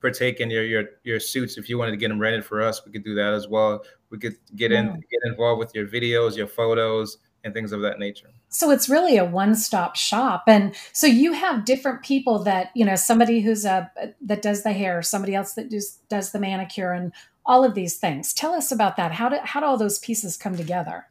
partake 0.00 0.40
in 0.40 0.50
your 0.50 0.64
your 0.64 0.84
your 1.04 1.20
suits, 1.20 1.58
if 1.58 1.68
you 1.68 1.78
wanted 1.78 1.92
to 1.92 1.96
get 1.96 2.08
them 2.08 2.18
rented 2.18 2.44
for 2.44 2.62
us, 2.62 2.82
we 2.84 2.92
could 2.92 3.04
do 3.04 3.14
that 3.14 3.32
as 3.32 3.48
well. 3.48 3.82
We 4.10 4.18
could 4.18 4.36
get 4.54 4.72
in 4.72 4.86
get 4.86 5.20
involved 5.24 5.58
with 5.58 5.74
your 5.74 5.86
videos, 5.86 6.36
your 6.36 6.46
photos, 6.46 7.18
and 7.44 7.52
things 7.52 7.72
of 7.72 7.80
that 7.82 7.98
nature. 7.98 8.30
So 8.56 8.70
it's 8.70 8.88
really 8.88 9.16
a 9.16 9.24
one-stop 9.24 9.96
shop, 9.96 10.44
and 10.46 10.74
so 10.92 11.06
you 11.06 11.32
have 11.32 11.64
different 11.64 12.02
people 12.02 12.42
that 12.44 12.70
you 12.74 12.84
know, 12.84 12.96
somebody 12.96 13.40
who's 13.40 13.64
a 13.64 13.90
that 14.22 14.42
does 14.42 14.62
the 14.62 14.72
hair, 14.72 15.02
somebody 15.02 15.34
else 15.34 15.54
that 15.54 15.70
does 15.70 15.98
does 16.08 16.32
the 16.32 16.38
manicure, 16.38 16.92
and 16.92 17.12
all 17.44 17.64
of 17.64 17.74
these 17.74 17.96
things. 17.96 18.32
Tell 18.32 18.52
us 18.54 18.72
about 18.72 18.96
that. 18.96 19.12
How 19.12 19.28
do 19.28 19.36
how 19.42 19.60
do 19.60 19.66
all 19.66 19.76
those 19.76 19.98
pieces 19.98 20.36
come 20.36 20.56
together? 20.56 21.06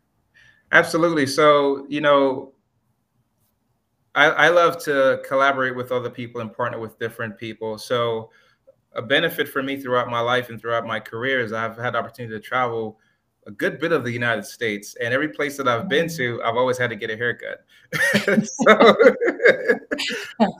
Absolutely. 0.71 1.25
So 1.25 1.86
you 1.88 2.01
know, 2.01 2.53
I, 4.15 4.25
I 4.25 4.50
love 4.50 4.83
to 4.86 5.21
collaborate 5.27 5.75
with 5.75 5.92
other 5.92 6.09
people 6.09 6.42
and 6.42 6.51
partner 6.51 6.80
with 6.80 6.97
different 7.00 7.38
people. 7.38 7.77
So 7.77 8.31
a 8.94 9.01
benefit 9.01 9.47
for 9.47 9.62
me 9.62 9.77
throughout 9.80 10.09
my 10.09 10.21
life 10.21 10.50
and 10.50 10.59
throughout 10.59 10.86
my 10.86 11.00
career 11.00 11.42
is 11.42 11.53
I've 11.53 11.77
had 11.77 11.94
the 11.94 12.00
opportunity 12.00 12.33
to 12.33 12.39
travel 12.39 12.97
a 13.47 13.51
good 13.51 13.80
bit 13.80 13.92
of 13.92 14.03
the 14.03 14.12
United 14.12 14.45
States, 14.45 14.95
and 15.01 15.13
every 15.13 15.30
place 15.30 15.57
that 15.57 15.68
I've 15.68 15.88
been 15.88 16.09
to, 16.09 16.42
I've 16.44 16.56
always 16.56 16.77
had 16.77 16.89
to 16.89 16.95
get 16.95 17.09
a 17.09 17.15
haircut. 17.15 17.65
so, 18.45 18.95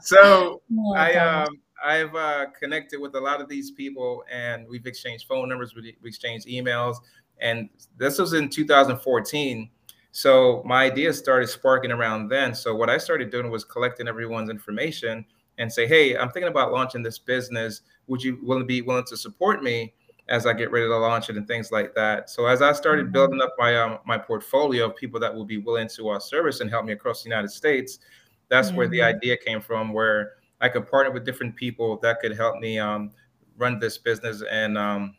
so 0.00 0.62
oh, 0.78 0.94
I 0.94 1.14
um, 1.14 1.60
I've 1.84 2.14
uh, 2.14 2.46
connected 2.58 3.00
with 3.00 3.14
a 3.16 3.20
lot 3.20 3.40
of 3.40 3.48
these 3.48 3.72
people, 3.72 4.24
and 4.30 4.66
we've 4.68 4.86
exchanged 4.86 5.26
phone 5.26 5.48
numbers, 5.48 5.74
we 5.74 5.96
exchanged 6.04 6.46
emails, 6.46 6.96
and 7.40 7.68
this 7.96 8.18
was 8.18 8.32
in 8.32 8.48
2014. 8.48 9.70
So 10.12 10.62
my 10.64 10.84
idea 10.84 11.12
started 11.12 11.48
sparking 11.48 11.92
around 11.92 12.28
then. 12.28 12.54
So 12.54 12.74
what 12.74 12.88
I 12.88 12.96
started 12.96 13.30
doing 13.30 13.50
was 13.50 13.64
collecting 13.64 14.08
everyone's 14.08 14.48
information 14.48 15.26
and 15.58 15.70
say, 15.70 15.86
hey, 15.86 16.16
I'm 16.16 16.30
thinking 16.30 16.48
about 16.48 16.72
launching 16.72 17.02
this 17.02 17.18
business. 17.18 17.82
Would 18.06 18.22
you 18.22 18.38
willing 18.42 18.62
to 18.62 18.66
be 18.66 18.80
willing 18.80 19.04
to 19.08 19.16
support 19.16 19.62
me 19.62 19.92
as 20.28 20.46
I 20.46 20.52
get 20.52 20.72
ready 20.72 20.86
to 20.86 20.96
launch 20.96 21.30
it 21.30 21.36
and 21.36 21.46
things 21.46 21.70
like 21.70 21.94
that? 21.94 22.30
So 22.30 22.46
as 22.46 22.62
I 22.62 22.72
started 22.72 23.04
mm-hmm. 23.04 23.12
building 23.12 23.40
up 23.42 23.54
my 23.58 23.76
um, 23.76 23.98
my 24.04 24.18
portfolio 24.18 24.86
of 24.86 24.96
people 24.96 25.20
that 25.20 25.34
will 25.34 25.44
be 25.44 25.58
willing 25.58 25.88
to 25.96 26.10
uh, 26.10 26.18
service 26.18 26.60
and 26.60 26.70
help 26.70 26.84
me 26.84 26.92
across 26.92 27.22
the 27.22 27.28
United 27.28 27.50
States, 27.50 27.98
that's 28.48 28.68
mm-hmm. 28.68 28.76
where 28.76 28.88
the 28.88 28.98
mm-hmm. 29.00 29.16
idea 29.16 29.36
came 29.36 29.60
from, 29.60 29.92
where 29.92 30.32
I 30.60 30.68
could 30.68 30.90
partner 30.90 31.12
with 31.12 31.24
different 31.24 31.54
people 31.54 31.98
that 31.98 32.20
could 32.20 32.36
help 32.36 32.58
me 32.58 32.78
um, 32.78 33.12
run 33.56 33.78
this 33.78 33.98
business 33.98 34.42
and 34.50 34.76
um, 34.76 35.14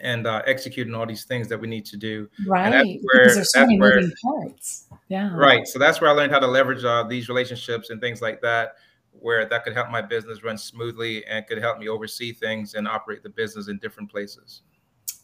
and 0.00 0.26
uh, 0.26 0.42
executing 0.46 0.94
all 0.94 1.06
these 1.06 1.24
things 1.24 1.48
that 1.48 1.58
we 1.58 1.68
need 1.68 1.84
to 1.86 1.96
do. 1.96 2.28
Right. 2.46 2.64
And 2.64 2.74
that's 2.74 3.04
where, 3.04 3.22
because 3.22 3.34
there's 3.36 3.52
so 3.52 3.60
many 3.60 3.78
where, 3.78 4.00
moving 4.00 4.12
parts. 4.22 4.88
Yeah. 5.08 5.32
Right. 5.32 5.66
So 5.66 5.78
that's 5.78 6.00
where 6.00 6.10
I 6.10 6.12
learned 6.12 6.32
how 6.32 6.40
to 6.40 6.46
leverage 6.46 6.84
uh, 6.84 7.04
these 7.04 7.28
relationships 7.28 7.90
and 7.90 8.00
things 8.00 8.20
like 8.20 8.40
that, 8.42 8.76
where 9.12 9.46
that 9.46 9.64
could 9.64 9.74
help 9.74 9.90
my 9.90 10.02
business 10.02 10.42
run 10.42 10.58
smoothly 10.58 11.24
and 11.26 11.46
could 11.46 11.58
help 11.58 11.78
me 11.78 11.88
oversee 11.88 12.32
things 12.32 12.74
and 12.74 12.88
operate 12.88 13.22
the 13.22 13.28
business 13.28 13.68
in 13.68 13.78
different 13.78 14.10
places. 14.10 14.62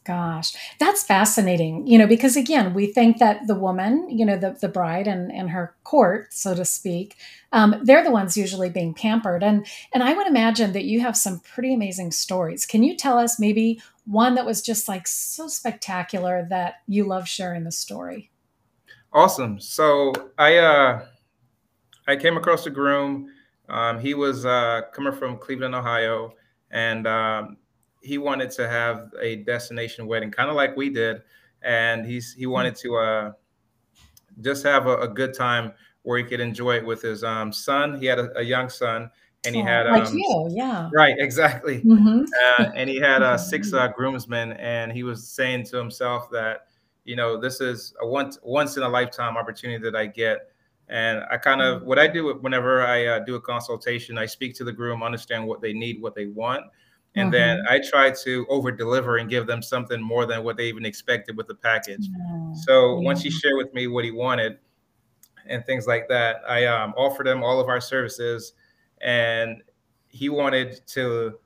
Gosh, 0.05 0.55
that's 0.81 1.03
fascinating. 1.03 1.87
You 1.87 1.99
know, 1.99 2.07
because 2.07 2.35
again, 2.35 2.73
we 2.73 2.87
think 2.87 3.19
that 3.19 3.47
the 3.47 3.55
woman, 3.55 4.09
you 4.09 4.25
know, 4.25 4.39
the, 4.39 4.57
the 4.59 4.69
bride 4.69 5.07
and, 5.07 5.31
and 5.31 5.51
her 5.51 5.77
court, 5.85 6.33
so 6.33 6.55
to 6.55 6.65
speak, 6.65 7.17
um, 7.53 7.79
they're 7.83 8.03
the 8.03 8.11
ones 8.11 8.35
usually 8.35 8.71
being 8.71 8.95
pampered. 8.95 9.43
And 9.43 9.67
and 9.93 10.03
I 10.03 10.15
would 10.15 10.27
imagine 10.27 10.73
that 10.73 10.85
you 10.85 11.01
have 11.01 11.15
some 11.15 11.41
pretty 11.41 11.75
amazing 11.75 12.13
stories. 12.13 12.65
Can 12.65 12.83
you 12.83 12.97
tell 12.97 13.19
us 13.19 13.39
maybe 13.39 13.83
one 14.07 14.35
that 14.37 14.47
was 14.47 14.63
just 14.63 14.89
like 14.89 15.07
so 15.07 15.47
spectacular 15.47 16.47
that 16.49 16.77
you 16.87 17.05
love 17.05 17.29
sharing 17.29 17.65
the 17.65 17.73
story? 17.73 18.31
Awesome. 19.13 19.61
So 19.61 20.15
I 20.39 20.57
uh 20.57 21.05
I 22.07 22.17
came 22.17 22.39
across 22.39 22.65
a 22.65 22.71
groom. 22.71 23.31
Um, 23.69 23.99
he 23.99 24.15
was 24.15 24.47
uh, 24.47 24.83
coming 24.93 25.13
from 25.13 25.39
Cleveland, 25.39 25.75
Ohio, 25.75 26.35
and 26.71 27.07
um, 27.07 27.57
he 28.03 28.19
wanted 28.19 28.51
to 28.53 28.69
have 28.69 29.11
a 29.21 29.37
destination 29.37 30.07
wedding, 30.07 30.31
kind 30.31 30.49
of 30.49 30.57
like 30.57 30.77
we 30.77 30.91
did, 30.91 31.23
and 31.63 32.07
he's 32.07 32.33
he 32.33 32.47
wanted 32.47 32.77
to 32.77 32.97
uh, 32.97 33.33
just 34.41 34.65
have 34.65 34.87
a, 34.87 34.99
a, 34.99 35.09
good 35.09 35.35
time 35.35 35.73
where 36.03 36.19
he 36.19 36.25
could 36.25 36.41
enjoy 36.41 36.77
it 36.77 36.87
with 36.87 37.03
his 37.03 37.25
um, 37.25 37.53
son. 37.53 37.99
He 38.01 38.07
had 38.07 38.19
a, 38.19 38.39
a 38.39 38.43
young 38.43 38.69
son, 38.69 39.11
and 39.45 39.55
he 39.55 39.63
oh, 39.63 39.65
had 39.65 39.87
like 39.87 40.07
um, 40.07 40.17
you, 40.17 40.49
yeah, 40.51 40.89
right, 40.93 41.17
exactly. 41.19 41.83
Mm-hmm. 41.85 42.25
Uh, 42.59 42.71
and 42.75 42.89
he 42.89 42.97
had 42.97 43.23
uh, 43.23 43.37
six 43.37 43.73
uh, 43.75 43.89
groomsmen, 43.89 44.53
and 44.53 44.93
he 44.93 45.03
was 45.03 45.29
saying 45.29 45.65
to 45.65 45.77
himself 45.77 46.31
that 46.31 46.69
you 47.05 47.17
know 47.17 47.39
this 47.41 47.61
is 47.61 47.95
a 48.01 48.07
once 48.07 48.39
once 48.43 48.77
in 48.77 48.83
a 48.83 48.89
lifetime 48.89 49.37
opportunity 49.37 49.83
that 49.83 49.97
I 49.97 50.07
get. 50.07 50.53
And 50.91 51.23
I 51.31 51.37
kind 51.37 51.61
of 51.61 51.83
what 51.83 51.99
I 51.99 52.07
do 52.07 52.35
whenever 52.41 52.83
I 52.83 53.07
uh, 53.07 53.19
do 53.21 53.35
a 53.35 53.41
consultation, 53.41 54.17
I 54.17 54.27
speak 54.27 54.55
to 54.57 54.65
the 54.65 54.73
groom, 54.73 55.03
understand 55.03 55.47
what 55.47 55.61
they 55.61 55.73
need, 55.73 56.01
what 56.01 56.15
they 56.15 56.27
want, 56.27 56.65
and 57.15 57.33
mm-hmm. 57.33 57.59
then 57.59 57.65
I 57.69 57.81
try 57.81 58.11
to 58.11 58.47
over 58.49 58.71
deliver 58.71 59.19
and 59.19 59.29
give 59.29 59.47
them 59.47 59.63
something 59.63 60.01
more 60.01 60.25
than 60.25 60.45
what 60.45 60.57
they 60.57 60.67
even 60.69 60.87
expected 60.87 61.37
with 61.37 61.47
the 61.47 61.55
package. 61.55 62.09
Yeah. 62.09 62.53
So 62.55 62.99
yeah. 62.99 63.05
once 63.05 63.23
he 63.23 63.31
shared 63.31 63.57
with 63.57 63.73
me 63.75 63.87
what 63.87 64.05
he 64.05 64.11
wanted 64.11 64.59
and 65.47 65.65
things 65.67 65.87
like 65.87 66.09
that, 66.09 66.43
I 66.49 66.67
um, 66.67 66.95
offered 66.97 67.27
him 67.27 67.43
all 67.43 67.61
of 67.61 67.69
our 67.69 67.81
services, 67.81 68.55
and 69.01 69.63
he 70.09 70.29
wanted 70.29 70.81
to 70.89 71.39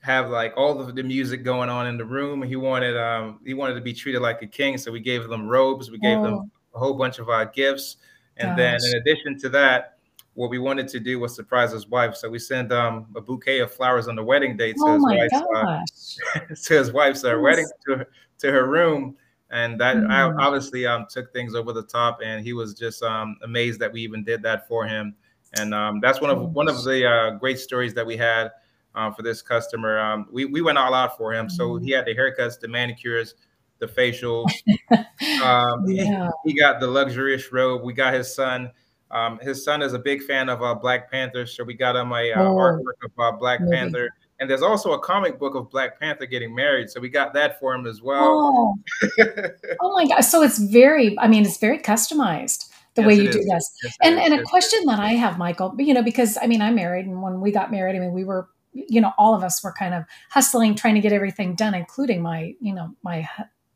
have 0.00 0.30
like 0.30 0.54
all 0.56 0.80
of 0.80 0.94
the 0.94 1.02
music 1.02 1.44
going 1.44 1.68
on 1.68 1.86
in 1.86 1.98
the 1.98 2.04
room. 2.04 2.42
He 2.42 2.56
wanted 2.56 2.96
um, 2.96 3.40
he 3.44 3.54
wanted 3.54 3.74
to 3.74 3.80
be 3.80 3.92
treated 3.92 4.22
like 4.22 4.42
a 4.42 4.46
king, 4.46 4.78
so 4.78 4.90
we 4.90 5.00
gave 5.00 5.28
them 5.28 5.48
robes, 5.48 5.90
we 5.90 5.98
gave 5.98 6.18
oh. 6.18 6.22
them 6.22 6.50
a 6.74 6.78
whole 6.78 6.94
bunch 6.94 7.18
of 7.18 7.28
our 7.28 7.42
uh, 7.42 7.44
gifts, 7.46 7.96
And 8.38 8.50
Gosh. 8.50 8.56
then 8.56 8.78
in 8.84 8.96
addition 8.98 9.38
to 9.40 9.48
that, 9.50 9.98
what 10.34 10.50
we 10.50 10.58
wanted 10.58 10.86
to 10.88 11.00
do 11.00 11.18
was 11.18 11.34
surprise 11.34 11.72
his 11.72 11.88
wife. 11.88 12.14
So 12.14 12.30
we 12.30 12.38
sent 12.38 12.70
um, 12.70 13.06
a 13.16 13.20
bouquet 13.20 13.58
of 13.58 13.72
flowers 13.72 14.06
on 14.06 14.14
the 14.14 14.22
wedding 14.22 14.56
day 14.56 14.72
to 14.72 14.78
oh 14.82 14.94
his 14.94 15.02
wife's 15.02 16.18
uh, 16.36 16.54
to 16.62 16.74
his 16.74 16.92
wife's 16.92 17.24
uh, 17.24 17.36
wedding 17.40 17.66
to 17.86 17.96
her, 17.96 18.06
to 18.38 18.52
her 18.52 18.66
room. 18.68 19.16
And 19.50 19.80
that 19.80 19.96
mm. 19.96 20.10
I 20.10 20.22
obviously 20.44 20.86
um, 20.86 21.06
took 21.10 21.32
things 21.32 21.54
over 21.56 21.72
the 21.72 21.82
top, 21.82 22.20
and 22.22 22.44
he 22.44 22.52
was 22.52 22.74
just 22.74 23.02
um, 23.02 23.36
amazed 23.42 23.80
that 23.80 23.92
we 23.92 24.00
even 24.02 24.22
did 24.22 24.42
that 24.42 24.68
for 24.68 24.86
him. 24.86 25.16
And 25.54 25.74
um, 25.74 26.00
that's 26.00 26.20
one 26.20 26.30
of 26.30 26.52
one 26.54 26.68
of 26.68 26.84
the 26.84 27.08
uh, 27.08 27.30
great 27.30 27.58
stories 27.58 27.92
that 27.94 28.06
we 28.06 28.16
had 28.16 28.52
uh, 28.94 29.10
for 29.10 29.22
this 29.22 29.42
customer. 29.42 29.98
Um, 29.98 30.28
we 30.30 30.44
we 30.44 30.60
went 30.60 30.78
all 30.78 30.94
out 30.94 31.16
for 31.16 31.32
him, 31.32 31.48
so 31.48 31.78
he 31.78 31.90
had 31.90 32.04
the 32.04 32.14
haircuts, 32.14 32.60
the 32.60 32.68
manicures, 32.68 33.34
the 33.78 33.88
facial. 33.88 34.46
Um, 35.42 35.84
yeah. 35.86 36.28
he, 36.44 36.52
he, 36.52 36.58
got 36.58 36.80
the 36.80 36.86
luxurious 36.86 37.52
robe. 37.52 37.82
We 37.82 37.92
got 37.92 38.14
his 38.14 38.34
son. 38.34 38.70
Um, 39.10 39.38
his 39.40 39.64
son 39.64 39.82
is 39.82 39.92
a 39.92 39.98
big 39.98 40.22
fan 40.22 40.48
of 40.48 40.62
uh, 40.62 40.74
Black 40.74 41.10
Panther, 41.10 41.46
so 41.46 41.64
we 41.64 41.74
got 41.74 41.96
him 41.96 42.12
a 42.12 42.32
uh, 42.32 42.42
oh, 42.42 42.54
artwork 42.56 43.04
of 43.04 43.10
uh, 43.18 43.32
Black 43.32 43.60
maybe. 43.60 43.72
Panther. 43.72 44.10
And 44.40 44.48
there's 44.48 44.62
also 44.62 44.92
a 44.92 44.98
comic 45.00 45.38
book 45.38 45.54
of 45.54 45.70
Black 45.70 45.98
Panther 45.98 46.26
getting 46.26 46.54
married, 46.54 46.90
so 46.90 47.00
we 47.00 47.08
got 47.08 47.34
that 47.34 47.58
for 47.58 47.74
him 47.74 47.86
as 47.86 48.00
well. 48.02 48.78
Oh, 49.02 49.18
oh 49.80 49.92
my 49.92 50.06
god! 50.06 50.20
So 50.20 50.42
it's 50.42 50.58
very, 50.58 51.18
I 51.18 51.26
mean, 51.26 51.44
it's 51.44 51.58
very 51.58 51.78
customized 51.78 52.68
the 52.94 53.02
yes, 53.02 53.08
way 53.08 53.14
you 53.14 53.32
do 53.32 53.42
this. 53.42 53.70
Yes, 53.82 53.96
and 54.00 54.18
and 54.18 54.34
a 54.34 54.42
question 54.44 54.84
that 54.86 55.00
I 55.00 55.10
have, 55.10 55.38
Michael, 55.38 55.74
you 55.78 55.92
know, 55.92 56.02
because 56.02 56.38
I 56.40 56.46
mean, 56.46 56.62
I'm 56.62 56.76
married, 56.76 57.06
and 57.06 57.20
when 57.20 57.40
we 57.40 57.50
got 57.50 57.72
married, 57.72 57.96
I 57.96 57.98
mean, 57.98 58.12
we 58.12 58.24
were, 58.24 58.48
you 58.72 59.00
know, 59.00 59.12
all 59.18 59.34
of 59.34 59.42
us 59.42 59.62
were 59.64 59.74
kind 59.76 59.94
of 59.94 60.04
hustling, 60.30 60.76
trying 60.76 60.94
to 60.94 61.00
get 61.00 61.12
everything 61.12 61.56
done, 61.56 61.74
including 61.74 62.22
my, 62.22 62.54
you 62.60 62.74
know, 62.74 62.94
my 63.02 63.28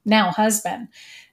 now 0.04 0.30
husband. 0.30 0.88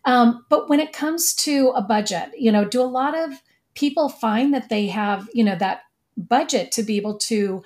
Um, 0.05 0.45
but 0.49 0.69
when 0.69 0.79
it 0.79 0.93
comes 0.93 1.33
to 1.35 1.69
a 1.75 1.81
budget, 1.81 2.31
you 2.37 2.51
know, 2.51 2.65
do 2.65 2.81
a 2.81 2.83
lot 2.83 3.17
of 3.17 3.31
people 3.75 4.09
find 4.09 4.53
that 4.53 4.69
they 4.69 4.87
have, 4.87 5.29
you 5.33 5.43
know, 5.43 5.55
that 5.55 5.81
budget 6.17 6.71
to 6.73 6.83
be 6.83 6.97
able 6.97 7.17
to 7.17 7.63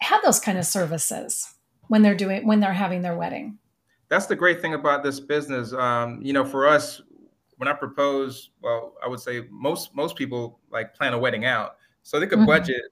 have 0.00 0.22
those 0.22 0.40
kind 0.40 0.58
of 0.58 0.64
services 0.64 1.54
when 1.88 2.02
they're 2.02 2.14
doing 2.14 2.46
when 2.46 2.60
they're 2.60 2.72
having 2.72 3.02
their 3.02 3.16
wedding? 3.16 3.58
That's 4.08 4.26
the 4.26 4.36
great 4.36 4.60
thing 4.60 4.74
about 4.74 5.02
this 5.02 5.18
business. 5.20 5.72
Um, 5.72 6.20
you 6.22 6.32
know, 6.32 6.44
for 6.44 6.66
us, 6.68 7.00
when 7.56 7.68
I 7.68 7.72
propose, 7.72 8.50
well, 8.62 8.94
I 9.02 9.08
would 9.08 9.20
say 9.20 9.44
most 9.50 9.94
most 9.94 10.16
people 10.16 10.60
like 10.70 10.94
plan 10.94 11.14
a 11.14 11.18
wedding 11.18 11.44
out, 11.44 11.76
so 12.02 12.20
they 12.20 12.26
could 12.26 12.38
mm-hmm. 12.38 12.46
budget 12.46 12.82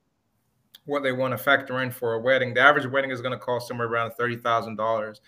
what 0.84 1.02
they 1.02 1.12
want 1.12 1.32
to 1.32 1.38
factor 1.38 1.80
in 1.82 1.90
for 1.90 2.14
a 2.14 2.20
wedding. 2.20 2.54
The 2.54 2.60
average 2.60 2.86
wedding 2.86 3.10
is 3.10 3.20
going 3.20 3.32
to 3.32 3.38
cost 3.38 3.68
somewhere 3.68 3.86
around 3.86 4.12
thirty 4.12 4.36
thousand 4.36 4.76
dollars. 4.76 5.20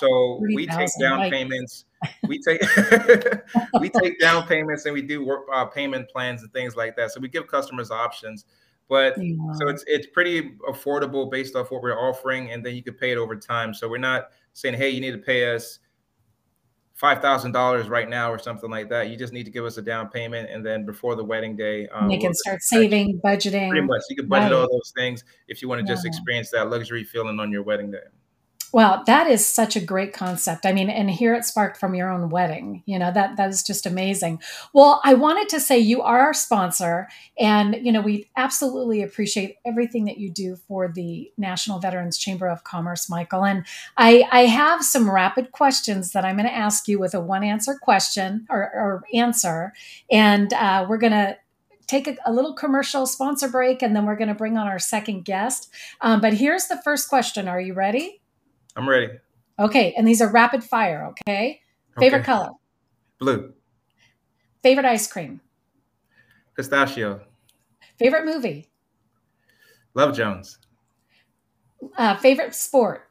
So 0.00 0.38
30, 0.40 0.54
we 0.56 0.66
take 0.66 0.88
down 0.98 1.18
like... 1.20 1.32
payments. 1.32 1.84
We 2.26 2.38
take 2.46 2.60
we 3.80 3.90
take 3.90 4.18
down 4.18 4.46
payments 4.46 4.86
and 4.86 4.94
we 4.94 5.02
do 5.02 5.24
work 5.24 5.46
uh, 5.52 5.66
payment 5.66 6.08
plans 6.10 6.42
and 6.42 6.52
things 6.52 6.76
like 6.76 6.96
that. 6.96 7.12
So 7.12 7.20
we 7.20 7.28
give 7.28 7.46
customers 7.46 7.90
options. 7.90 8.44
But 8.88 9.14
yeah. 9.22 9.34
so 9.54 9.68
it's 9.68 9.84
it's 9.86 10.08
pretty 10.08 10.56
affordable 10.68 11.30
based 11.30 11.54
off 11.54 11.70
what 11.70 11.82
we're 11.82 11.98
offering, 11.98 12.50
and 12.50 12.66
then 12.66 12.74
you 12.74 12.82
can 12.82 12.94
pay 12.94 13.12
it 13.12 13.18
over 13.18 13.36
time. 13.36 13.72
So 13.72 13.88
we're 13.88 13.98
not 13.98 14.30
saying, 14.52 14.74
hey, 14.74 14.90
you 14.90 15.00
need 15.00 15.12
to 15.12 15.18
pay 15.18 15.54
us 15.54 15.78
five 16.94 17.22
thousand 17.22 17.52
dollars 17.52 17.88
right 17.88 18.08
now 18.08 18.32
or 18.32 18.38
something 18.38 18.68
like 18.68 18.88
that. 18.90 19.08
You 19.08 19.16
just 19.16 19.32
need 19.32 19.44
to 19.44 19.50
give 19.50 19.64
us 19.64 19.78
a 19.78 19.82
down 19.82 20.08
payment, 20.08 20.50
and 20.50 20.66
then 20.66 20.84
before 20.84 21.14
the 21.14 21.24
wedding 21.24 21.54
day, 21.54 21.86
um, 21.88 22.08
they 22.08 22.16
can 22.16 22.26
we'll 22.26 22.34
start 22.34 22.62
saving, 22.62 23.20
budgeting. 23.24 23.70
Pretty 23.70 23.86
much, 23.86 24.02
you 24.10 24.16
can 24.16 24.28
budget 24.28 24.50
right. 24.50 24.58
all 24.58 24.68
those 24.68 24.92
things 24.96 25.22
if 25.46 25.62
you 25.62 25.68
want 25.68 25.80
to 25.80 25.86
yeah. 25.86 25.94
just 25.94 26.04
experience 26.04 26.50
that 26.50 26.68
luxury 26.68 27.04
feeling 27.04 27.38
on 27.38 27.52
your 27.52 27.62
wedding 27.62 27.90
day. 27.92 27.98
Well, 28.72 29.02
that 29.06 29.26
is 29.26 29.46
such 29.46 29.74
a 29.74 29.80
great 29.80 30.12
concept. 30.12 30.64
I 30.64 30.72
mean, 30.72 30.90
and 30.90 31.10
here 31.10 31.34
it 31.34 31.44
sparked 31.44 31.76
from 31.76 31.94
your 31.94 32.08
own 32.08 32.28
wedding. 32.28 32.82
You 32.86 32.98
know, 32.98 33.10
that 33.12 33.36
that 33.36 33.50
is 33.50 33.62
just 33.62 33.86
amazing. 33.86 34.40
Well, 34.72 35.00
I 35.04 35.14
wanted 35.14 35.48
to 35.50 35.60
say 35.60 35.78
you 35.78 36.02
are 36.02 36.20
our 36.20 36.34
sponsor 36.34 37.08
and 37.38 37.76
you 37.80 37.90
know, 37.92 38.00
we 38.00 38.28
absolutely 38.36 39.02
appreciate 39.02 39.56
everything 39.64 40.04
that 40.04 40.18
you 40.18 40.30
do 40.30 40.56
for 40.56 40.88
the 40.88 41.30
National 41.36 41.78
Veterans 41.78 42.18
Chamber 42.18 42.48
of 42.48 42.64
Commerce, 42.64 43.10
Michael. 43.10 43.44
And 43.44 43.66
I 43.96 44.28
I 44.30 44.42
have 44.42 44.84
some 44.84 45.10
rapid 45.10 45.52
questions 45.52 46.12
that 46.12 46.24
I'm 46.24 46.36
going 46.36 46.48
to 46.48 46.54
ask 46.54 46.86
you 46.86 46.98
with 46.98 47.14
a 47.14 47.20
one 47.20 47.42
answer 47.42 47.78
question 47.80 48.46
or, 48.48 48.60
or 48.62 49.04
answer 49.14 49.72
and 50.10 50.52
uh, 50.52 50.86
we're 50.88 50.98
going 50.98 51.12
to 51.12 51.36
take 51.86 52.06
a, 52.06 52.16
a, 52.24 52.32
little 52.32 52.54
commercial 52.54 53.04
sponsor 53.04 53.48
break 53.48 53.82
and 53.82 53.96
then 53.96 54.06
we're 54.06 54.16
going 54.16 54.28
to 54.28 54.34
bring 54.34 54.56
on 54.56 54.68
our 54.68 54.78
second 54.78 55.24
guest. 55.24 55.72
Um, 56.00 56.20
but 56.20 56.34
here's 56.34 56.68
the 56.68 56.80
first 56.84 57.08
question. 57.08 57.48
Are 57.48 57.60
you 57.60 57.74
ready? 57.74 58.19
I'm 58.76 58.88
ready. 58.88 59.08
Okay, 59.58 59.94
and 59.96 60.06
these 60.06 60.22
are 60.22 60.30
rapid 60.30 60.64
fire, 60.64 61.06
okay? 61.10 61.60
Favorite 61.98 62.20
okay. 62.20 62.26
color? 62.26 62.50
Blue. 63.18 63.52
Favorite 64.62 64.86
ice 64.86 65.06
cream? 65.06 65.40
Pistachio. 66.56 67.20
Favorite 67.98 68.24
movie? 68.24 68.70
Love 69.94 70.16
Jones. 70.16 70.58
Uh, 71.96 72.16
favorite 72.16 72.54
sport? 72.54 73.08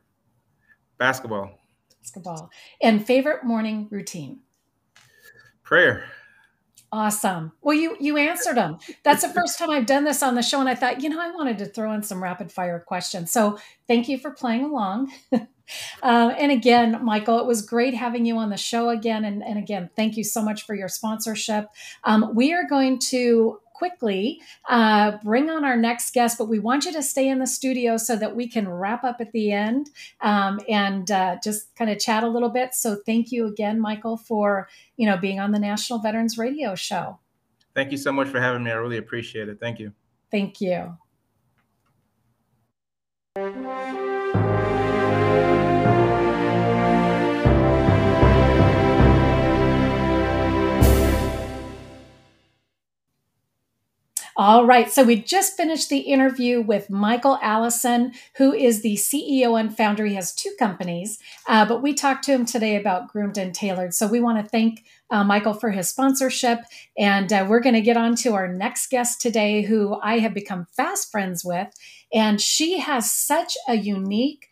Basketball. 0.97 1.51
Basketball. 2.01 2.49
And 2.81 3.05
favorite 3.05 3.43
morning 3.43 3.87
routine? 3.91 4.39
Prayer. 5.63 6.05
Awesome. 6.91 7.51
Well, 7.62 7.77
you 7.77 7.96
you 8.00 8.17
answered 8.17 8.58
them. 8.58 8.79
That's 9.03 9.22
the 9.22 9.29
first 9.29 9.60
time 9.60 9.69
I've 9.69 9.86
done 9.86 10.05
this 10.05 10.24
on 10.24 10.34
the 10.34 10.41
show, 10.41 10.60
and 10.60 10.67
I 10.67 10.74
thought, 10.74 11.03
you 11.03 11.10
know, 11.10 11.22
I 11.22 11.29
wanted 11.29 11.60
to 11.60 11.65
throw 11.67 11.93
in 11.93 12.01
some 12.01 12.24
rapid 12.24 12.51
fire 12.51 12.79
questions. 12.79 13.31
So 13.31 13.60
thank 13.88 14.10
you 14.10 14.17
for 14.17 14.31
playing 14.31 14.63
along. 14.63 15.12
uh, 15.31 15.38
and 16.03 16.51
again, 16.51 17.03
Michael, 17.03 17.39
it 17.39 17.46
was 17.46 17.62
great 17.62 17.93
having 17.93 18.25
you 18.25 18.38
on 18.38 18.50
the 18.50 18.58
show 18.58 18.89
again. 18.89 19.24
And, 19.24 19.43
and 19.43 19.60
again, 19.60 19.91
thank 19.96 20.17
you 20.17 20.24
so 20.24 20.41
much 20.41 20.65
for 20.65 20.74
your 20.74 20.88
sponsorship. 20.88 21.67
Um, 22.05 22.31
we 22.34 22.53
are 22.53 22.67
going 22.67 22.98
to 23.00 23.60
quickly 23.79 24.41
uh, 24.67 25.17
bring 25.24 25.50
on 25.50 25.63
our 25.63 25.77
next 25.77 26.13
guest, 26.13 26.38
but 26.38 26.50
we 26.50 26.59
want 26.59 26.86
you 26.86 26.91
to 26.91 27.01
stay 27.01 27.27
in 27.27 27.39
the 27.39 27.48
studio 27.48 27.95
so 27.95 28.15
that 28.17 28.36
we 28.36 28.48
can 28.48 28.67
wrap 28.67 29.05
up 29.05 29.21
at 29.21 29.31
the 29.31 29.53
end 29.53 29.89
um, 30.21 30.59
and 30.67 31.09
uh, 31.09 31.38
just 31.41 31.74
kind 31.75 31.89
of 31.89 31.98
chat 31.98 32.24
a 32.24 32.27
little 32.27 32.50
bit. 32.50 32.75
So 32.75 32.98
thank 33.05 33.31
you 33.31 33.48
again, 33.48 33.79
Michael, 33.79 34.17
for 34.17 34.67
you 34.98 35.07
know 35.07 35.17
being 35.17 35.39
on 35.39 35.51
the 35.51 35.59
National 35.59 36.00
Veterans 36.00 36.38
Radio 36.38 36.75
Show. 36.75 37.17
Thank 37.74 37.91
you 37.91 37.98
so 37.98 38.12
much 38.12 38.27
for 38.27 38.41
having 38.41 38.63
me. 38.63 38.71
I 38.71 38.75
really 38.75 38.98
appreciate 38.98 39.48
it. 39.48 39.59
Thank 39.59 39.79
you. 39.79 39.93
Thank 40.29 40.59
you. 40.62 40.98
All 54.41 54.65
right. 54.65 54.89
So 54.89 55.03
we 55.03 55.17
just 55.17 55.58
finished 55.58 55.89
the 55.89 55.98
interview 55.98 56.62
with 56.62 56.89
Michael 56.89 57.38
Allison, 57.41 58.13
who 58.38 58.53
is 58.53 58.81
the 58.81 58.96
CEO 58.96 59.60
and 59.60 59.75
founder. 59.75 60.05
He 60.05 60.15
has 60.15 60.34
two 60.34 60.55
companies, 60.58 61.19
uh, 61.46 61.65
but 61.65 61.81
we 61.81 61.93
talked 61.93 62.24
to 62.24 62.31
him 62.31 62.46
today 62.46 62.77
about 62.77 63.10
Groomed 63.10 63.38
and 63.38 63.53
Tailored. 63.53 63.93
So 63.93 64.08
we 64.08 64.22
want 64.22 64.41
to 64.41 64.50
thank 64.50 64.86
uh, 65.10 65.25
Michael 65.25 65.53
for 65.53 65.72
his 65.72 65.89
sponsorship. 65.89 66.60
And 66.98 67.34
uh, 67.34 67.48
we're 67.50 67.60
going 67.60 67.75
to 67.75 67.81
get 67.81 67.98
on 67.98 68.15
to 68.15 68.34
our 68.34 68.48
next 68.48 68.89
guest 68.89 69.19
today, 69.19 69.63
who 69.63 70.00
I 70.01 70.19
have 70.19 70.34
become 70.34 70.67
fast 70.72 71.12
friends 71.12 71.43
with. 71.43 71.67
And 72.13 72.39
she 72.39 72.79
has 72.79 73.12
such 73.12 73.58
a 73.67 73.75
unique 73.75 74.50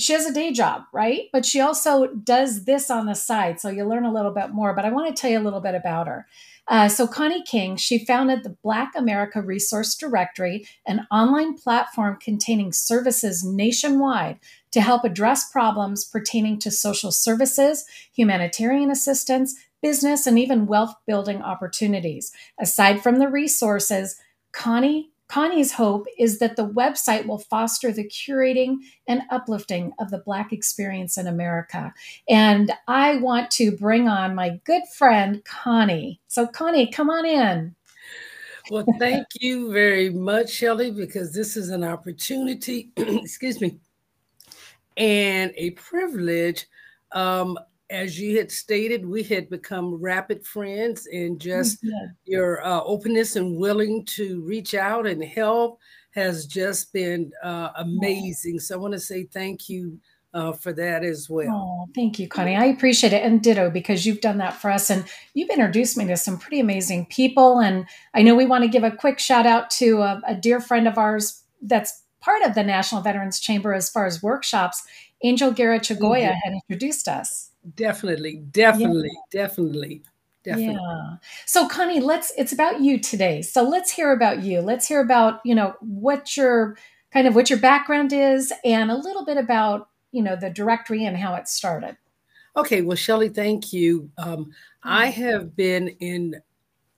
she 0.00 0.12
has 0.12 0.26
a 0.26 0.32
day 0.32 0.52
job, 0.52 0.82
right? 0.92 1.22
But 1.32 1.44
she 1.44 1.60
also 1.60 2.06
does 2.06 2.64
this 2.64 2.88
on 2.88 3.06
the 3.06 3.14
side. 3.14 3.60
So 3.60 3.68
you'll 3.68 3.88
learn 3.88 4.04
a 4.04 4.12
little 4.12 4.30
bit 4.30 4.50
more. 4.50 4.72
But 4.72 4.84
I 4.84 4.90
want 4.90 5.14
to 5.14 5.20
tell 5.20 5.30
you 5.30 5.38
a 5.38 5.42
little 5.42 5.60
bit 5.60 5.74
about 5.74 6.06
her. 6.06 6.26
Uh, 6.68 6.86
so, 6.86 7.06
Connie 7.06 7.42
King, 7.42 7.76
she 7.76 8.04
founded 8.04 8.42
the 8.42 8.56
Black 8.62 8.92
America 8.94 9.40
Resource 9.40 9.94
Directory, 9.94 10.66
an 10.86 11.06
online 11.10 11.56
platform 11.56 12.18
containing 12.20 12.72
services 12.72 13.42
nationwide 13.42 14.38
to 14.72 14.82
help 14.82 15.02
address 15.02 15.50
problems 15.50 16.04
pertaining 16.04 16.58
to 16.58 16.70
social 16.70 17.10
services, 17.10 17.86
humanitarian 18.12 18.90
assistance, 18.90 19.58
business, 19.80 20.26
and 20.26 20.38
even 20.38 20.66
wealth 20.66 20.94
building 21.06 21.40
opportunities. 21.40 22.32
Aside 22.60 23.02
from 23.02 23.18
the 23.18 23.28
resources, 23.28 24.16
Connie 24.52 25.10
Connie's 25.28 25.72
hope 25.72 26.06
is 26.18 26.38
that 26.38 26.56
the 26.56 26.66
website 26.66 27.26
will 27.26 27.38
foster 27.38 27.92
the 27.92 28.08
curating 28.08 28.76
and 29.06 29.22
uplifting 29.30 29.92
of 29.98 30.10
the 30.10 30.18
Black 30.18 30.52
experience 30.52 31.18
in 31.18 31.26
America. 31.26 31.92
And 32.28 32.72
I 32.88 33.16
want 33.16 33.50
to 33.52 33.72
bring 33.72 34.08
on 34.08 34.34
my 34.34 34.58
good 34.64 34.82
friend, 34.96 35.44
Connie. 35.44 36.20
So, 36.28 36.46
Connie, 36.46 36.90
come 36.90 37.10
on 37.10 37.26
in. 37.26 37.74
Well, 38.70 38.86
thank 38.98 39.26
you 39.40 39.70
very 39.70 40.10
much, 40.10 40.50
Shelley, 40.50 40.90
because 40.90 41.32
this 41.32 41.56
is 41.56 41.68
an 41.68 41.84
opportunity, 41.84 42.90
excuse 42.96 43.60
me, 43.60 43.78
and 44.96 45.52
a 45.56 45.70
privilege. 45.70 46.66
Um, 47.12 47.58
as 47.90 48.20
you 48.20 48.36
had 48.36 48.50
stated, 48.50 49.06
we 49.06 49.22
had 49.22 49.48
become 49.48 49.94
rapid 49.94 50.46
friends, 50.46 51.06
and 51.06 51.40
just 51.40 51.82
mm-hmm. 51.82 52.12
your 52.24 52.64
uh, 52.64 52.82
openness 52.82 53.36
and 53.36 53.56
willing 53.56 54.04
to 54.06 54.42
reach 54.42 54.74
out 54.74 55.06
and 55.06 55.24
help 55.24 55.78
has 56.12 56.46
just 56.46 56.92
been 56.92 57.30
uh, 57.42 57.70
amazing. 57.76 58.60
So 58.60 58.74
I 58.74 58.78
want 58.78 58.94
to 58.94 59.00
say 59.00 59.24
thank 59.24 59.68
you 59.68 59.98
uh, 60.34 60.52
for 60.52 60.72
that 60.72 61.04
as 61.04 61.28
well. 61.30 61.48
Oh, 61.50 61.90
thank 61.94 62.18
you, 62.18 62.28
Connie. 62.28 62.56
I 62.56 62.66
appreciate 62.66 63.12
it. 63.12 63.22
And 63.22 63.42
ditto, 63.42 63.70
because 63.70 64.04
you've 64.04 64.20
done 64.20 64.38
that 64.38 64.54
for 64.54 64.70
us 64.70 64.90
and 64.90 65.04
you've 65.34 65.50
introduced 65.50 65.96
me 65.96 66.06
to 66.06 66.16
some 66.16 66.38
pretty 66.38 66.60
amazing 66.60 67.06
people. 67.06 67.60
And 67.60 67.86
I 68.14 68.22
know 68.22 68.34
we 68.34 68.46
want 68.46 68.64
to 68.64 68.70
give 68.70 68.84
a 68.84 68.90
quick 68.90 69.18
shout 69.18 69.46
out 69.46 69.70
to 69.70 70.02
a, 70.02 70.20
a 70.26 70.34
dear 70.34 70.60
friend 70.60 70.86
of 70.86 70.98
ours 70.98 71.42
that's 71.62 72.02
part 72.20 72.42
of 72.42 72.54
the 72.54 72.62
National 72.62 73.00
Veterans 73.00 73.40
Chamber 73.40 73.72
as 73.72 73.88
far 73.88 74.06
as 74.06 74.22
workshops. 74.22 74.82
Angel 75.24 75.50
Guerra 75.50 75.80
Chagoya 75.80 76.30
mm-hmm. 76.30 76.38
had 76.44 76.52
introduced 76.52 77.08
us. 77.08 77.47
Definitely, 77.74 78.36
definitely, 78.50 79.10
yeah. 79.32 79.42
definitely. 79.42 80.02
Definitely. 80.44 80.74
Yeah. 80.74 81.16
So 81.46 81.68
Connie, 81.68 82.00
let's 82.00 82.32
it's 82.38 82.52
about 82.52 82.80
you 82.80 82.98
today. 82.98 83.42
So 83.42 83.62
let's 83.68 83.90
hear 83.90 84.12
about 84.12 84.42
you. 84.42 84.60
Let's 84.60 84.86
hear 84.86 85.00
about, 85.00 85.40
you 85.44 85.54
know, 85.54 85.74
what 85.80 86.36
your 86.36 86.76
kind 87.12 87.26
of 87.26 87.34
what 87.34 87.50
your 87.50 87.58
background 87.58 88.12
is 88.12 88.52
and 88.64 88.90
a 88.90 88.96
little 88.96 89.24
bit 89.24 89.36
about 89.36 89.88
you 90.12 90.22
know 90.22 90.36
the 90.36 90.50
directory 90.50 91.04
and 91.04 91.16
how 91.16 91.34
it 91.34 91.48
started 91.48 91.96
okay 92.56 92.82
well 92.82 92.96
shelly 92.96 93.28
thank 93.28 93.72
you 93.72 94.10
um, 94.18 94.50
i 94.82 95.10
mm-hmm. 95.10 95.22
have 95.22 95.56
been 95.56 95.88
in 96.00 96.34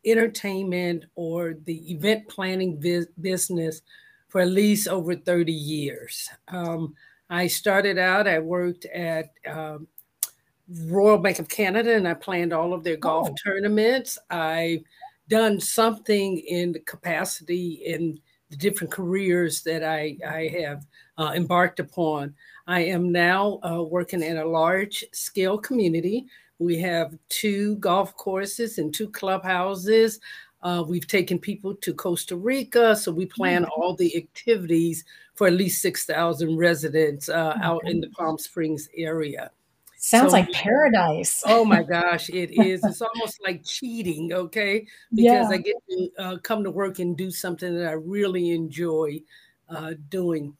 entertainment 0.04 1.04
or 1.14 1.54
the 1.64 1.92
event 1.92 2.26
planning 2.28 2.80
business 3.20 3.82
for 4.28 4.40
at 4.40 4.48
least 4.48 4.88
over 4.88 5.14
30 5.14 5.52
years 5.52 6.30
um, 6.48 6.94
i 7.28 7.46
started 7.46 7.98
out 7.98 8.26
i 8.26 8.38
worked 8.38 8.86
at 8.86 9.30
um, 9.46 9.86
royal 10.86 11.18
bank 11.18 11.38
of 11.38 11.48
canada 11.48 11.94
and 11.94 12.06
i 12.06 12.14
planned 12.14 12.52
all 12.52 12.72
of 12.72 12.84
their 12.84 12.96
golf 12.96 13.28
oh. 13.30 13.34
tournaments 13.44 14.18
i've 14.30 14.82
done 15.28 15.60
something 15.60 16.38
in 16.38 16.72
the 16.72 16.80
capacity 16.80 17.82
in 17.86 18.18
the 18.50 18.56
different 18.56 18.92
careers 18.92 19.62
that 19.62 19.84
i, 19.84 20.16
I 20.28 20.48
have 20.62 20.86
uh, 21.18 21.32
embarked 21.34 21.80
upon 21.80 22.34
I 22.70 22.82
am 22.82 23.10
now 23.10 23.58
uh, 23.68 23.82
working 23.82 24.22
in 24.22 24.38
a 24.38 24.44
large 24.44 25.04
scale 25.10 25.58
community. 25.58 26.26
We 26.60 26.78
have 26.78 27.18
two 27.28 27.74
golf 27.76 28.16
courses 28.16 28.78
and 28.78 28.94
two 28.94 29.08
clubhouses. 29.08 30.20
Uh, 30.62 30.84
we've 30.86 31.08
taken 31.08 31.36
people 31.36 31.74
to 31.74 31.92
Costa 31.92 32.36
Rica, 32.36 32.94
so 32.94 33.10
we 33.10 33.26
plan 33.26 33.62
mm-hmm. 33.62 33.72
all 33.72 33.96
the 33.96 34.16
activities 34.16 35.04
for 35.34 35.48
at 35.48 35.54
least 35.54 35.82
6,000 35.82 36.56
residents 36.56 37.28
uh, 37.28 37.54
mm-hmm. 37.54 37.62
out 37.62 37.88
in 37.88 38.00
the 38.00 38.10
Palm 38.10 38.38
Springs 38.38 38.88
area. 38.96 39.50
Sounds 40.02 40.30
so, 40.30 40.38
like 40.38 40.50
paradise. 40.52 41.42
oh 41.46 41.62
my 41.62 41.82
gosh, 41.88 42.30
it 42.30 42.52
is. 42.52 42.82
It's 42.84 43.02
almost 43.02 43.38
like 43.42 43.62
cheating, 43.62 44.32
okay? 44.32 44.86
Because 45.10 45.24
yeah. 45.24 45.48
I 45.50 45.58
get 45.58 45.76
to 45.90 46.10
uh, 46.18 46.36
come 46.38 46.64
to 46.64 46.70
work 46.70 47.00
and 47.00 47.14
do 47.14 47.30
something 47.30 47.74
that 47.76 47.86
I 47.86 47.92
really 47.92 48.50
enjoy 48.50 49.20
uh, 49.68 49.92
doing. 50.08 50.56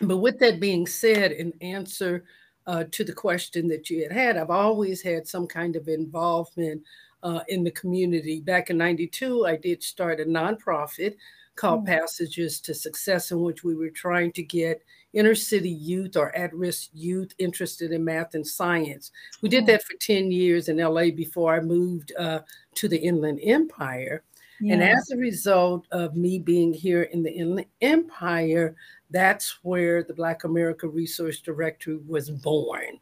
But 0.00 0.18
with 0.18 0.38
that 0.38 0.58
being 0.58 0.86
said, 0.86 1.32
in 1.32 1.52
answer 1.60 2.24
uh, 2.66 2.84
to 2.92 3.04
the 3.04 3.12
question 3.12 3.68
that 3.68 3.90
you 3.90 4.04
had 4.04 4.12
had, 4.12 4.36
I've 4.38 4.48
always 4.48 5.02
had 5.02 5.28
some 5.28 5.46
kind 5.46 5.76
of 5.76 5.88
involvement 5.88 6.82
uh, 7.22 7.40
in 7.48 7.64
the 7.64 7.70
community. 7.72 8.40
Back 8.40 8.70
in 8.70 8.78
92, 8.78 9.44
I 9.46 9.56
did 9.56 9.82
start 9.82 10.18
a 10.18 10.24
nonprofit 10.24 11.16
called 11.56 11.84
mm-hmm. 11.84 11.92
Passages 11.92 12.58
to 12.60 12.72
Success, 12.72 13.32
in 13.32 13.42
which 13.42 13.64
we 13.64 13.74
were 13.74 13.90
trying 13.90 14.32
to 14.32 14.42
get 14.42 14.82
inner 15.12 15.34
city 15.34 15.70
youth 15.70 16.16
or 16.16 16.34
at 16.36 16.54
risk 16.54 16.90
youth 16.92 17.32
interested 17.38 17.92
in 17.92 18.04
math 18.04 18.34
and 18.34 18.46
science. 18.46 19.10
We 19.42 19.48
did 19.48 19.64
mm. 19.64 19.68
that 19.68 19.82
for 19.84 19.94
10 20.00 20.30
years 20.30 20.68
in 20.68 20.76
LA 20.78 21.10
before 21.10 21.54
I 21.54 21.60
moved 21.60 22.12
uh, 22.18 22.40
to 22.74 22.88
the 22.88 22.98
Inland 22.98 23.40
Empire. 23.42 24.22
Yeah. 24.60 24.74
And 24.74 24.82
as 24.82 25.10
a 25.10 25.16
result 25.16 25.86
of 25.92 26.16
me 26.16 26.38
being 26.38 26.72
here 26.72 27.04
in 27.04 27.22
the 27.22 27.32
Inland 27.32 27.68
Empire, 27.80 28.74
that's 29.10 29.58
where 29.62 30.02
the 30.02 30.14
Black 30.14 30.44
America 30.44 30.88
Resource 30.88 31.40
Directory 31.40 31.98
was 32.06 32.30
born. 32.30 32.98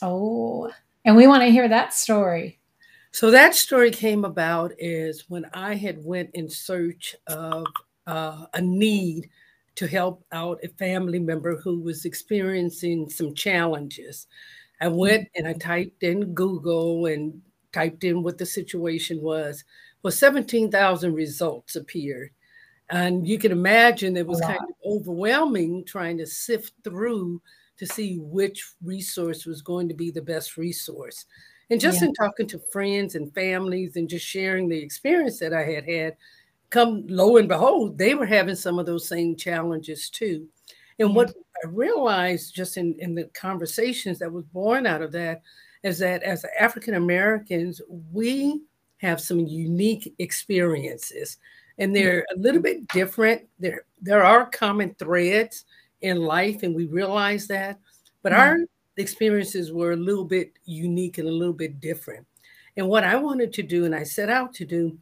Oh, 0.00 0.72
and 1.04 1.16
we 1.16 1.26
want 1.26 1.42
to 1.42 1.50
hear 1.50 1.68
that 1.68 1.92
story. 1.92 2.60
So 3.10 3.30
that 3.30 3.54
story 3.54 3.90
came 3.90 4.24
about 4.24 4.72
is 4.78 5.28
when 5.28 5.44
I 5.52 5.74
had 5.74 6.02
went 6.02 6.30
in 6.34 6.48
search 6.48 7.14
of 7.26 7.66
uh, 8.06 8.46
a 8.54 8.60
need 8.60 9.28
to 9.76 9.86
help 9.86 10.24
out 10.32 10.60
a 10.62 10.68
family 10.68 11.18
member 11.18 11.56
who 11.56 11.80
was 11.80 12.04
experiencing 12.04 13.08
some 13.08 13.34
challenges. 13.34 14.26
I 14.80 14.88
went 14.88 15.28
and 15.34 15.46
I 15.46 15.54
typed 15.54 16.02
in 16.02 16.34
Google 16.34 17.06
and 17.06 17.40
typed 17.72 18.04
in 18.04 18.22
what 18.22 18.38
the 18.38 18.46
situation 18.46 19.22
was. 19.22 19.64
Well, 20.02 20.10
17,000 20.10 21.14
results 21.14 21.76
appeared. 21.76 22.30
And 22.90 23.26
you 23.26 23.38
can 23.38 23.52
imagine 23.52 24.16
it 24.16 24.26
was 24.26 24.40
kind 24.40 24.58
of 24.58 24.74
overwhelming 24.84 25.84
trying 25.86 26.18
to 26.18 26.26
sift 26.26 26.72
through 26.84 27.40
to 27.78 27.86
see 27.86 28.18
which 28.18 28.72
resource 28.84 29.46
was 29.46 29.62
going 29.62 29.88
to 29.88 29.94
be 29.94 30.10
the 30.10 30.20
best 30.20 30.56
resource. 30.56 31.24
And 31.70 31.80
just 31.80 32.02
yeah. 32.02 32.08
in 32.08 32.14
talking 32.14 32.46
to 32.48 32.60
friends 32.70 33.14
and 33.14 33.32
families 33.34 33.96
and 33.96 34.08
just 34.08 34.26
sharing 34.26 34.68
the 34.68 34.78
experience 34.78 35.38
that 35.38 35.54
I 35.54 35.62
had 35.62 35.88
had, 35.88 36.16
come 36.72 37.04
lo 37.06 37.36
and 37.36 37.48
behold, 37.48 37.98
they 37.98 38.14
were 38.14 38.26
having 38.26 38.56
some 38.56 38.78
of 38.78 38.86
those 38.86 39.06
same 39.06 39.36
challenges 39.36 40.08
too. 40.08 40.48
And 40.98 41.14
what 41.14 41.30
I 41.62 41.68
realized 41.68 42.54
just 42.54 42.78
in, 42.78 42.96
in 42.98 43.14
the 43.14 43.24
conversations 43.34 44.18
that 44.18 44.32
was 44.32 44.44
born 44.46 44.86
out 44.86 45.02
of 45.02 45.12
that 45.12 45.42
is 45.82 45.98
that 45.98 46.22
as 46.22 46.46
African 46.58 46.94
Americans, 46.94 47.82
we 48.10 48.62
have 48.98 49.20
some 49.20 49.40
unique 49.40 50.14
experiences 50.18 51.36
and 51.78 51.94
they're 51.94 52.24
a 52.34 52.38
little 52.38 52.62
bit 52.62 52.86
different. 52.88 53.42
There, 53.58 53.84
there 54.00 54.24
are 54.24 54.46
common 54.46 54.94
threads 54.98 55.64
in 56.00 56.18
life, 56.18 56.62
and 56.62 56.74
we 56.74 56.86
realize 56.86 57.46
that, 57.46 57.78
but 58.22 58.32
mm-hmm. 58.32 58.40
our 58.40 58.58
experiences 58.96 59.72
were 59.72 59.92
a 59.92 59.96
little 59.96 60.24
bit 60.24 60.52
unique 60.64 61.18
and 61.18 61.28
a 61.28 61.32
little 61.32 61.54
bit 61.54 61.80
different. 61.80 62.26
And 62.76 62.88
what 62.88 63.04
I 63.04 63.16
wanted 63.16 63.52
to 63.54 63.62
do, 63.62 63.84
and 63.84 63.94
I 63.94 64.02
set 64.02 64.28
out 64.28 64.54
to 64.54 64.64
do, 64.64 64.98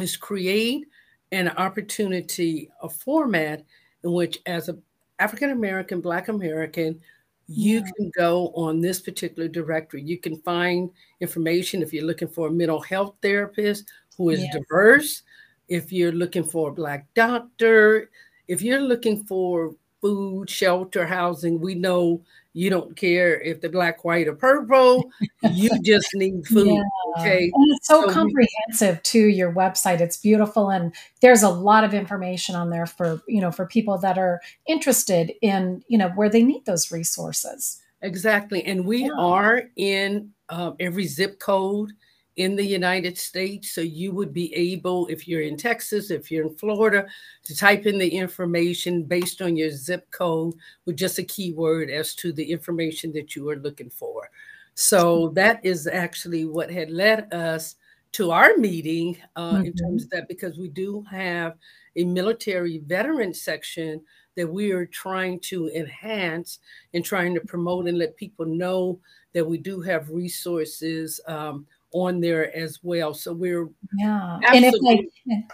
is 0.00 0.16
create 0.16 0.86
an 1.32 1.48
opportunity, 1.48 2.70
a 2.82 2.88
format 2.88 3.64
in 4.04 4.12
which, 4.12 4.38
as 4.46 4.68
an 4.68 4.80
African 5.18 5.50
American, 5.50 6.00
Black 6.00 6.28
American, 6.28 7.00
you 7.48 7.78
yeah. 7.78 7.90
can 7.96 8.12
go 8.16 8.48
on 8.54 8.80
this 8.80 9.00
particular 9.00 9.48
directory. 9.48 10.02
You 10.02 10.18
can 10.18 10.36
find 10.42 10.90
information 11.20 11.82
if 11.82 11.92
you're 11.92 12.06
looking 12.06 12.28
for 12.28 12.48
a 12.48 12.52
mental 12.52 12.80
health 12.80 13.16
therapist 13.20 13.90
who 14.16 14.30
is 14.30 14.42
yeah. 14.42 14.52
diverse 14.52 15.22
if 15.68 15.90
you're 15.90 16.12
looking 16.12 16.44
for 16.44 16.68
a 16.68 16.72
black 16.72 17.06
doctor, 17.14 18.10
if 18.46 18.60
you're 18.62 18.80
looking 18.80 19.24
for 19.24 19.74
food, 20.02 20.50
shelter, 20.50 21.06
housing, 21.06 21.60
we 21.60 21.74
know 21.74 22.20
you 22.54 22.68
don't 22.68 22.96
care 22.96 23.40
if 23.40 23.60
the 23.62 23.68
black, 23.68 24.04
white, 24.04 24.28
or 24.28 24.34
purple. 24.34 25.10
you 25.42 25.70
just 25.82 26.08
need 26.14 26.46
food. 26.46 26.66
Yeah. 26.66 26.82
Okay. 27.18 27.50
And 27.54 27.76
it's 27.76 27.88
so, 27.88 28.02
so 28.02 28.10
comprehensive 28.12 28.96
we, 28.96 29.00
to 29.04 29.18
your 29.18 29.52
website. 29.52 30.00
It's 30.00 30.18
beautiful. 30.18 30.68
And 30.70 30.94
there's 31.20 31.42
a 31.42 31.48
lot 31.48 31.84
of 31.84 31.94
information 31.94 32.54
on 32.54 32.68
there 32.68 32.86
for, 32.86 33.22
you 33.26 33.40
know, 33.40 33.50
for 33.50 33.64
people 33.64 33.96
that 33.98 34.18
are 34.18 34.40
interested 34.66 35.32
in, 35.40 35.82
you 35.88 35.96
know, 35.96 36.10
where 36.10 36.28
they 36.28 36.42
need 36.42 36.66
those 36.66 36.92
resources. 36.92 37.80
Exactly. 38.02 38.64
And 38.64 38.84
we 38.84 39.04
yeah. 39.04 39.12
are 39.16 39.62
in 39.76 40.32
uh, 40.48 40.72
every 40.78 41.06
zip 41.06 41.38
code 41.38 41.92
in 42.36 42.56
the 42.56 42.64
United 42.64 43.18
States. 43.18 43.72
So 43.72 43.80
you 43.80 44.12
would 44.12 44.32
be 44.32 44.54
able, 44.54 45.06
if 45.08 45.28
you're 45.28 45.42
in 45.42 45.56
Texas, 45.56 46.10
if 46.10 46.30
you're 46.30 46.46
in 46.46 46.54
Florida, 46.54 47.06
to 47.44 47.56
type 47.56 47.86
in 47.86 47.98
the 47.98 48.08
information 48.08 49.02
based 49.02 49.42
on 49.42 49.56
your 49.56 49.70
zip 49.70 50.10
code 50.10 50.54
with 50.86 50.96
just 50.96 51.18
a 51.18 51.24
keyword 51.24 51.90
as 51.90 52.14
to 52.16 52.32
the 52.32 52.50
information 52.50 53.12
that 53.12 53.36
you 53.36 53.48
are 53.50 53.56
looking 53.56 53.90
for. 53.90 54.30
So 54.74 55.28
that 55.30 55.64
is 55.64 55.86
actually 55.86 56.46
what 56.46 56.70
had 56.70 56.90
led 56.90 57.32
us 57.34 57.76
to 58.12 58.30
our 58.30 58.56
meeting 58.56 59.18
uh, 59.36 59.54
mm-hmm. 59.54 59.66
in 59.66 59.72
terms 59.74 60.04
of 60.04 60.10
that, 60.10 60.28
because 60.28 60.58
we 60.58 60.68
do 60.68 61.02
have 61.10 61.56
a 61.96 62.04
military 62.04 62.78
veteran 62.78 63.34
section 63.34 64.00
that 64.34 64.48
we 64.48 64.72
are 64.72 64.86
trying 64.86 65.38
to 65.40 65.68
enhance 65.68 66.58
and 66.94 67.04
trying 67.04 67.34
to 67.34 67.40
promote 67.42 67.86
and 67.86 67.98
let 67.98 68.16
people 68.16 68.46
know 68.46 68.98
that 69.34 69.46
we 69.46 69.58
do 69.58 69.82
have 69.82 70.08
resources 70.08 71.20
um, 71.26 71.66
on 71.92 72.20
there 72.20 72.54
as 72.56 72.80
well. 72.82 73.14
So 73.14 73.32
we're 73.32 73.68
yeah. 73.98 74.38
And 74.52 74.64
if 74.64 74.74
I 74.86 75.44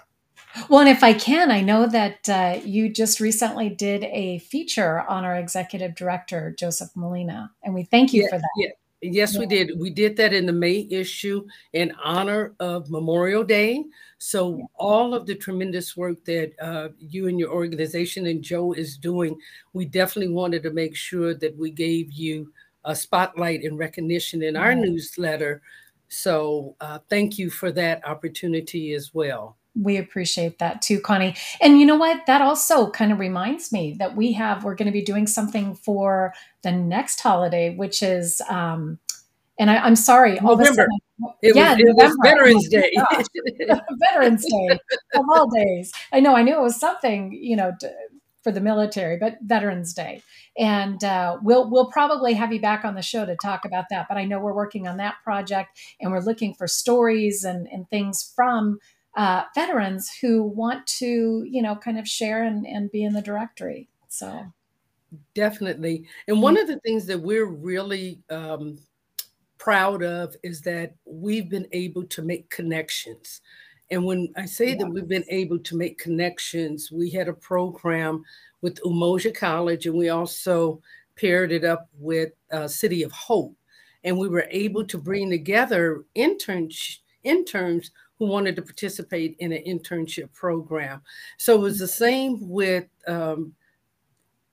well, 0.69 0.81
and 0.81 0.89
if 0.89 1.05
I 1.05 1.13
can, 1.13 1.51
I 1.51 1.61
know 1.61 1.87
that 1.87 2.29
uh, 2.29 2.61
you 2.65 2.89
just 2.89 3.21
recently 3.21 3.69
did 3.69 4.05
a 4.05 4.39
feature 4.39 5.01
on 5.01 5.25
our 5.25 5.37
executive 5.37 5.95
director 5.95 6.55
Joseph 6.59 6.91
Molina, 6.95 7.53
and 7.63 7.75
we 7.75 7.85
thank 7.85 8.13
you 8.13 8.23
yeah, 8.23 8.29
for 8.29 8.39
that. 8.39 8.49
Yeah. 8.57 8.69
Yes, 9.01 9.35
yeah. 9.35 9.41
we 9.41 9.47
did. 9.47 9.79
We 9.79 9.91
did 9.91 10.17
that 10.17 10.33
in 10.33 10.47
the 10.47 10.53
May 10.53 10.89
issue 10.91 11.47
in 11.73 11.93
honor 12.03 12.55
of 12.59 12.91
Memorial 12.91 13.45
Day. 13.45 13.85
So, 14.19 14.57
yeah. 14.59 14.65
all 14.75 15.15
of 15.15 15.27
the 15.27 15.37
tremendous 15.37 15.97
work 15.97 16.25
that 16.25 16.53
uh, 16.61 16.89
you 16.99 17.29
and 17.29 17.39
your 17.39 17.53
organization 17.53 18.27
and 18.27 18.43
Joe 18.43 18.73
is 18.73 18.97
doing, 18.97 19.39
we 19.73 19.85
definitely 19.85 20.35
wanted 20.35 20.65
to 20.65 20.71
make 20.71 20.97
sure 20.97 21.35
that 21.35 21.57
we 21.57 21.71
gave 21.71 22.13
you 22.13 22.53
a 22.85 22.97
spotlight 22.97 23.63
and 23.63 23.79
recognition 23.79 24.43
in 24.43 24.57
our 24.57 24.75
newsletter 24.75 25.63
so 26.09 26.77
uh, 26.81 26.99
thank 27.09 27.39
you 27.39 27.51
for 27.51 27.71
that 27.73 28.07
opportunity 28.07 28.93
as 28.95 29.13
well. 29.15 29.57
we 29.81 29.97
appreciate 29.97 30.59
that 30.59 30.83
too, 30.83 31.01
Connie. 31.01 31.37
And 31.61 31.79
you 31.79 31.87
know 31.87 31.97
what? 31.97 32.27
That 32.27 32.41
also 32.43 32.91
kind 32.91 33.13
of 33.13 33.19
reminds 33.21 33.73
me 33.73 33.95
that 33.99 34.17
we 34.17 34.33
have, 34.33 34.65
we're 34.65 34.75
going 34.75 34.87
to 34.87 34.93
be 34.93 35.03
doing 35.03 35.27
something 35.27 35.75
for 35.75 36.35
the 36.63 36.73
next 36.73 37.21
holiday, 37.21 37.77
which 37.77 38.03
is, 38.03 38.41
um, 38.49 38.99
and 39.59 39.71
I, 39.71 39.87
am 39.87 39.97
sorry, 39.97 40.39
all 40.39 40.57
November. 40.57 40.87
It 41.43 41.55
yeah, 41.57 41.73
was, 41.73 41.81
it 41.81 41.95
was 41.97 42.17
Veterans 42.23 42.69
Day. 42.71 42.93
Veterans 44.07 44.45
Day 44.45 44.79
of 45.15 45.25
all 45.33 45.51
days. 45.51 45.93
I 46.13 46.21
know. 46.21 46.37
I 46.37 46.43
knew 46.43 46.57
it 46.57 46.63
was 46.63 46.79
something, 46.79 47.33
you 47.33 47.57
know, 47.57 47.73
for 48.43 48.53
the 48.53 48.61
military, 48.61 49.17
but 49.17 49.39
Veterans 49.43 49.93
Day, 49.93 50.23
and 50.57 51.03
uh, 51.03 51.39
we'll 51.43 51.71
we'll 51.71 51.91
probably 51.91 52.35
have 52.35 52.53
you 52.53 52.61
back 52.61 52.85
on 52.85 52.95
the 52.95 53.03
show 53.03 53.27
to 53.27 53.37
talk 53.37 53.65
about 53.65 53.87
that. 53.91 54.07
But 54.09 54.17
I 54.17 54.25
know 54.25 54.39
we're 54.39 54.55
working 54.55 54.87
on 54.87 54.97
that 54.99 55.17
project, 55.25 55.79
and 56.01 56.13
we're 56.13 56.21
looking 56.21 56.55
for 56.55 56.67
stories 56.67 57.45
and 57.45 57.69
and 57.69 57.89
things 57.91 58.33
from 58.35 58.79
uh, 59.19 59.43
veterans 59.55 60.11
who 60.21 60.43
want 60.45 60.87
to, 60.87 61.45
you 61.45 61.61
know, 61.61 61.75
kind 61.75 61.99
of 61.99 62.07
share 62.07 62.45
and, 62.45 62.65
and 62.67 62.91
be 62.91 63.03
in 63.03 63.15
the 63.15 63.21
directory. 63.21 63.89
So 64.09 64.53
definitely. 65.35 66.07
And 66.29 66.41
one 66.41 66.57
of 66.57 66.69
the 66.69 66.79
things 66.81 67.07
that 67.07 67.21
we're 67.21 67.47
really 67.47 68.21
um, 68.31 68.79
proud 69.59 70.05
of 70.05 70.37
is 70.43 70.63
that 70.63 70.95
we've 71.05 71.49
been 71.49 71.67
able 71.73 72.05
to 72.05 72.23
make 72.23 72.49
connections. 72.49 73.41
And 73.91 74.05
when 74.05 74.29
I 74.37 74.45
say 74.45 74.75
that 74.75 74.87
we've 74.87 75.09
been 75.09 75.25
able 75.29 75.59
to 75.59 75.77
make 75.77 75.99
connections, 75.99 76.93
we 76.93 77.11
had 77.11 77.29
a 77.29 77.33
program 77.33 78.23
with 78.61 78.83
Umoja 78.83 79.35
College, 79.35 79.87
and 79.87 79.97
we 79.97 80.11
also 80.11 80.83
paired 81.17 81.53
it 81.53 81.65
up 81.65 81.89
with 81.99 82.33
uh, 82.53 82.69
City 82.69 83.03
of 83.03 83.13
Hope, 83.13 83.57
and 84.05 84.19
we 84.19 84.29
were 84.29 84.47
able 84.51 84.85
to 84.85 84.99
bring 84.99 85.31
together 85.31 86.05
interns 86.15 87.01
interns 87.25 87.91
who 88.19 88.27
wanted 88.27 88.57
to 88.57 88.63
participate 88.63 89.37
in 89.39 89.53
an 89.53 89.63
internship 89.67 90.33
program. 90.33 91.01
So 91.37 91.55
it 91.55 91.61
was 91.61 91.79
the 91.79 91.89
same 91.89 92.49
with 92.49 92.87
um, 93.07 93.53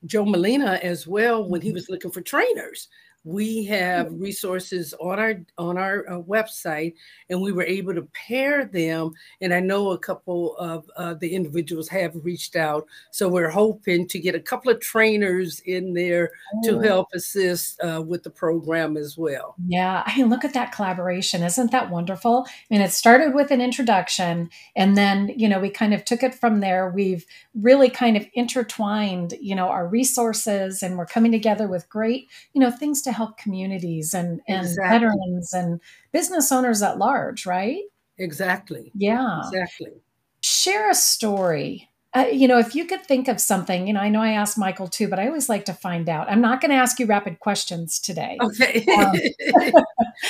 Joe 0.05 0.25
Molina 0.25 0.79
as 0.83 1.07
well 1.07 1.47
when 1.47 1.61
he 1.61 1.71
was 1.71 1.89
looking 1.89 2.11
for 2.11 2.21
trainers 2.21 2.89
we 3.25 3.65
have 3.65 4.07
resources 4.13 4.93
on 5.01 5.19
our 5.19 5.35
on 5.57 5.77
our 5.77 6.09
uh, 6.09 6.21
website 6.21 6.93
and 7.29 7.41
we 7.41 7.51
were 7.51 7.63
able 7.63 7.93
to 7.93 8.07
pair 8.13 8.65
them 8.65 9.11
and 9.41 9.53
i 9.53 9.59
know 9.59 9.91
a 9.91 9.97
couple 9.97 10.55
of 10.57 10.89
uh, 10.95 11.13
the 11.13 11.33
individuals 11.33 11.89
have 11.89 12.13
reached 12.23 12.55
out. 12.55 12.85
So 13.11 13.27
we're 13.27 13.49
hoping 13.49 14.07
to 14.09 14.19
get 14.19 14.35
a 14.35 14.39
couple 14.39 14.71
of 14.71 14.79
trainers 14.79 15.59
in 15.61 15.93
there 15.93 16.31
oh. 16.55 16.69
to 16.69 16.79
help 16.79 17.07
assist 17.13 17.79
uh, 17.81 18.01
with 18.05 18.23
the 18.23 18.29
program 18.29 18.97
as 18.97 19.17
well. 19.17 19.55
Yeah 19.67 20.03
i 20.05 20.17
mean 20.17 20.29
look 20.29 20.45
at 20.45 20.53
that 20.53 20.71
collaboration. 20.71 21.43
Isn't 21.43 21.71
that 21.71 21.89
wonderful? 21.89 22.45
And 22.69 22.83
it 22.83 22.91
started 22.91 23.33
with 23.33 23.51
an 23.51 23.61
introduction 23.61 24.49
and 24.75 24.95
then 24.95 25.33
you 25.35 25.49
know 25.49 25.59
we 25.59 25.69
kind 25.69 25.93
of 25.93 26.05
took 26.05 26.23
it 26.23 26.35
from 26.35 26.59
there. 26.59 26.89
We've 26.89 27.25
really 27.53 27.89
kind 27.89 28.17
of 28.17 28.27
intertwined 28.33 29.33
you 29.39 29.55
know 29.55 29.67
our 29.67 29.87
resources 29.87 30.83
and 30.83 30.97
we're 30.97 31.05
coming 31.05 31.31
together 31.31 31.67
with 31.67 31.89
great 31.89 32.29
you 32.53 32.61
know 32.61 32.71
things 32.71 33.01
to 33.03 33.11
help 33.15 33.37
communities 33.37 34.13
and, 34.13 34.41
and 34.47 34.65
exactly. 34.65 34.89
veterans 34.89 35.53
and 35.53 35.79
business 36.11 36.51
owners 36.51 36.81
at 36.81 36.97
large, 36.97 37.45
right? 37.45 37.83
Exactly. 38.17 38.91
Yeah. 38.95 39.39
Exactly. 39.39 39.91
Share 40.41 40.89
a 40.89 40.95
story 40.95 41.89
uh, 42.15 42.27
you 42.31 42.47
know, 42.47 42.57
if 42.57 42.73
you 42.75 42.85
could 42.85 43.05
think 43.05 43.27
of 43.27 43.41
something, 43.41 43.87
you 43.87 43.93
know, 43.93 43.99
I 43.99 44.07
know 44.07 44.21
I 44.21 44.31
asked 44.31 44.57
Michael 44.57 44.87
too, 44.87 45.09
but 45.09 45.19
I 45.19 45.27
always 45.27 45.49
like 45.49 45.65
to 45.65 45.73
find 45.73 46.07
out. 46.07 46.31
I'm 46.31 46.39
not 46.39 46.61
going 46.61 46.71
to 46.71 46.77
ask 46.77 46.97
you 46.97 47.05
rapid 47.05 47.39
questions 47.41 47.99
today. 47.99 48.37
Okay. 48.41 48.85
Um, 48.97 49.11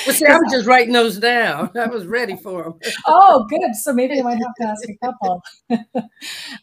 well, 0.04 0.14
see, 0.14 0.26
I 0.26 0.36
was 0.36 0.50
just 0.50 0.66
writing 0.66 0.92
those 0.92 1.18
down. 1.18 1.70
I 1.76 1.86
was 1.86 2.04
ready 2.06 2.36
for 2.36 2.64
them. 2.64 2.74
oh, 3.06 3.46
good. 3.48 3.76
So 3.76 3.92
maybe 3.92 4.18
I 4.18 4.22
might 4.22 4.38
have 4.38 4.54
to 4.60 4.66
ask 4.66 4.82
a 4.88 4.96
couple. 5.06 5.44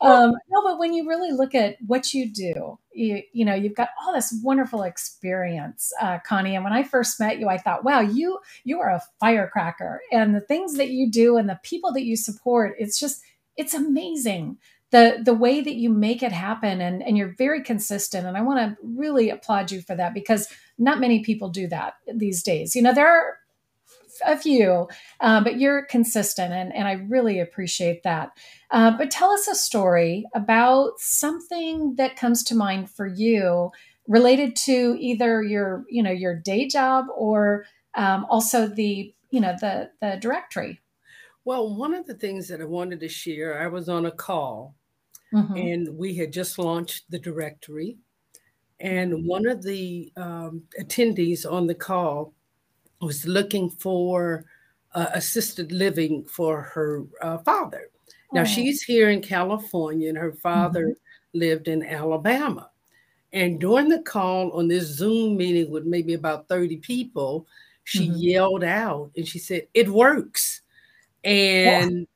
um, 0.02 0.34
no, 0.50 0.62
but 0.62 0.78
when 0.78 0.94
you 0.94 1.08
really 1.08 1.32
look 1.32 1.56
at 1.56 1.78
what 1.88 2.14
you 2.14 2.30
do, 2.30 2.78
you, 2.92 3.22
you 3.32 3.46
know, 3.46 3.56
you've 3.56 3.76
got 3.76 3.90
all 4.06 4.14
this 4.14 4.38
wonderful 4.44 4.84
experience, 4.84 5.94
uh, 6.02 6.20
Connie. 6.26 6.56
And 6.56 6.66
when 6.66 6.74
I 6.74 6.84
first 6.84 7.18
met 7.22 7.40
you, 7.40 7.48
I 7.48 7.58
thought, 7.58 7.86
wow, 7.86 8.02
you 8.02 8.40
you 8.66 8.82
are 8.82 8.90
a 8.90 9.02
firecracker, 9.22 10.02
and 10.12 10.36
the 10.36 10.42
things 10.42 10.76
that 10.76 10.90
you 10.90 11.10
do 11.10 11.38
and 11.38 11.50
the 11.50 11.60
people 11.64 11.94
that 11.94 12.04
you 12.04 12.18
support, 12.18 12.76
it's 12.78 13.00
just 13.00 13.22
it's 13.56 13.74
amazing 13.74 14.58
the 14.94 15.20
the 15.26 15.34
way 15.34 15.60
that 15.60 15.74
you 15.74 15.90
make 15.90 16.22
it 16.24 16.32
happen 16.32 16.80
and 16.80 17.02
and 17.04 17.18
you're 17.18 17.34
very 17.38 17.62
consistent. 17.62 18.26
And 18.28 18.38
i 18.38 18.42
want 18.42 18.60
to 18.60 18.78
really 18.84 19.30
applaud 19.30 19.72
you 19.72 19.82
for 19.82 19.96
that 19.96 20.14
because 20.14 20.48
not 20.78 21.00
many 21.00 21.22
people 21.24 21.50
do 21.50 21.68
that 21.68 21.96
these 22.14 22.44
days. 22.44 22.76
You 22.76 22.84
know 22.84 22.94
there 22.94 23.10
are 23.10 23.40
a 24.24 24.38
few 24.38 24.88
uh, 25.22 25.44
but 25.44 25.60
you're 25.60 25.86
consistent 25.88 26.54
and, 26.54 26.72
and 26.76 26.88
i 26.88 26.94
really 26.94 27.40
appreciate 27.40 28.04
that. 28.04 28.30
Uh, 28.70 28.92
but 28.96 29.10
tell 29.10 29.32
us 29.32 29.48
a 29.48 29.56
story 29.56 30.26
about 30.36 31.00
something 31.00 31.96
that 31.96 32.16
comes 32.16 32.44
to 32.44 32.56
mind 32.56 32.90
for 32.90 33.08
you 33.08 33.72
related 34.08 34.56
to 34.56 34.96
either 35.00 35.42
your 35.42 35.86
you 35.90 36.04
know 36.04 36.12
your 36.12 36.40
day 36.40 36.68
job 36.68 37.06
or 37.16 37.66
um, 37.96 38.26
also 38.30 38.68
the 38.68 39.12
you 39.32 39.42
know 39.42 39.56
the 39.60 39.90
the 40.02 40.18
directory. 40.22 40.80
Well 41.46 41.76
one 41.76 41.96
of 41.96 42.06
the 42.06 42.14
things 42.14 42.48
that 42.50 42.62
i 42.62 42.66
wanted 42.66 43.00
to 43.00 43.10
share 43.10 43.60
i 43.60 43.68
was 43.68 43.90
on 43.90 44.06
a 44.06 44.12
call 44.12 44.76
Mm-hmm. 45.34 45.56
And 45.56 45.98
we 45.98 46.16
had 46.16 46.32
just 46.32 46.60
launched 46.60 47.10
the 47.10 47.20
directory. 47.20 47.98
And 48.80 49.26
one 49.26 49.48
of 49.48 49.64
the 49.64 50.12
um, 50.16 50.64
attendees 50.80 51.50
on 51.50 51.68
the 51.68 51.76
call 51.76 52.34
was 53.02 53.26
looking 53.26 53.70
for 53.70 54.46
uh, 54.94 55.08
assisted 55.14 55.72
living 55.72 56.24
for 56.26 56.62
her 56.62 57.04
uh, 57.22 57.38
father. 57.40 57.90
Now, 58.32 58.42
oh. 58.42 58.46
she's 58.46 58.82
here 58.82 59.10
in 59.10 59.22
California, 59.22 60.10
and 60.10 60.18
her 60.18 60.34
father 60.34 60.88
mm-hmm. 60.88 61.40
lived 61.40 61.68
in 61.68 61.84
Alabama. 61.84 62.70
And 63.32 63.60
during 63.60 63.90
the 63.90 64.02
call 64.02 64.52
on 64.52 64.68
this 64.68 64.86
Zoom 64.86 65.38
meeting 65.38 65.72
with 65.72 65.86
maybe 65.86 66.14
about 66.14 66.48
30 66.48 66.78
people, 66.78 67.48
she 67.84 68.08
mm-hmm. 68.08 68.18
yelled 68.18 68.64
out 68.64 69.12
and 69.18 69.28
she 69.28 69.40
said, 69.40 69.68
It 69.74 69.90
works. 69.90 70.62
And 71.24 72.08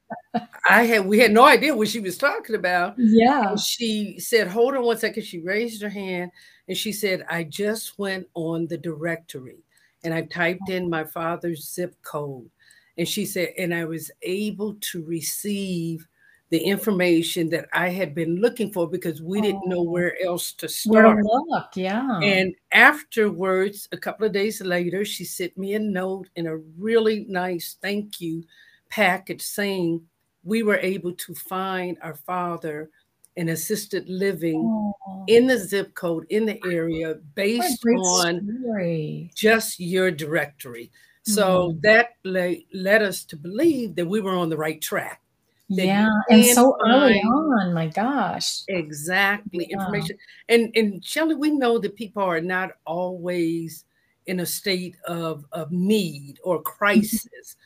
I 0.69 0.83
had 0.83 1.05
we 1.05 1.19
had 1.19 1.31
no 1.31 1.45
idea 1.45 1.75
what 1.75 1.87
she 1.87 1.99
was 1.99 2.17
talking 2.17 2.55
about. 2.55 2.95
Yeah. 2.97 3.51
And 3.51 3.59
she 3.59 4.19
said, 4.19 4.47
"Hold 4.47 4.75
on 4.75 4.83
one 4.83 4.97
second. 4.97 5.23
She 5.23 5.39
raised 5.39 5.81
her 5.81 5.89
hand 5.89 6.31
and 6.67 6.77
she 6.77 6.91
said, 6.91 7.25
"I 7.29 7.43
just 7.43 7.97
went 7.97 8.27
on 8.33 8.67
the 8.67 8.77
directory 8.77 9.63
and 10.03 10.13
I 10.13 10.23
typed 10.23 10.69
in 10.69 10.89
my 10.89 11.03
father's 11.03 11.71
zip 11.71 11.95
code." 12.03 12.49
And 12.97 13.07
she 13.07 13.25
said, 13.25 13.53
"And 13.57 13.73
I 13.73 13.85
was 13.85 14.11
able 14.21 14.75
to 14.91 15.03
receive 15.03 16.07
the 16.49 16.59
information 16.59 17.49
that 17.49 17.67
I 17.73 17.89
had 17.89 18.15
been 18.15 18.37
looking 18.37 18.71
for 18.71 18.87
because 18.87 19.21
we 19.21 19.39
oh. 19.39 19.41
didn't 19.41 19.67
know 19.67 19.79
oh. 19.79 19.89
where 19.89 20.21
else 20.23 20.53
to 20.53 20.69
start. 20.69 21.17
Where 21.17 21.23
look, 21.23 21.71
yeah. 21.75 22.19
And 22.19 22.53
afterwards, 22.71 23.87
a 23.91 23.97
couple 23.97 24.25
of 24.25 24.33
days 24.33 24.61
later, 24.61 25.03
she 25.03 25.25
sent 25.25 25.57
me 25.57 25.73
a 25.73 25.79
note 25.79 26.29
and 26.35 26.47
a 26.47 26.57
really 26.77 27.25
nice 27.27 27.75
thank 27.81 28.21
you 28.21 28.43
package 28.89 29.41
saying 29.41 30.01
we 30.43 30.63
were 30.63 30.77
able 30.77 31.13
to 31.13 31.35
find 31.35 31.97
our 32.01 32.15
father 32.15 32.89
an 33.37 33.49
assisted 33.49 34.09
living 34.09 34.63
oh. 34.65 35.23
in 35.27 35.45
the 35.45 35.57
zip 35.57 35.93
code 35.93 36.25
in 36.29 36.45
the 36.45 36.59
area 36.65 37.15
based 37.35 37.85
on 37.85 38.59
story. 38.61 39.31
just 39.35 39.79
your 39.79 40.09
directory. 40.09 40.91
So 41.23 41.71
mm. 41.71 41.81
that 41.81 42.11
led, 42.23 42.57
led 42.73 43.03
us 43.03 43.23
to 43.25 43.37
believe 43.37 43.95
that 43.95 44.07
we 44.07 44.21
were 44.21 44.35
on 44.35 44.49
the 44.49 44.57
right 44.57 44.81
track. 44.81 45.21
Yeah, 45.69 46.07
and 46.29 46.45
so 46.45 46.77
early 46.85 47.19
on, 47.19 47.73
my 47.73 47.87
gosh. 47.87 48.63
Exactly. 48.69 49.67
Yeah. 49.69 49.79
Information. 49.79 50.17
And 50.47 50.71
and 50.75 51.03
Shelly, 51.03 51.35
we 51.35 51.51
know 51.51 51.77
that 51.77 51.95
people 51.95 52.23
are 52.23 52.39
not 52.39 52.71
always 52.85 53.83
in 54.27 54.39
a 54.39 54.45
state 54.45 54.95
of, 55.05 55.45
of 55.51 55.71
need 55.71 56.39
or 56.43 56.61
crisis, 56.61 57.57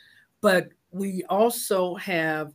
but 0.41 0.69
we 0.91 1.23
also 1.29 1.95
have 1.95 2.53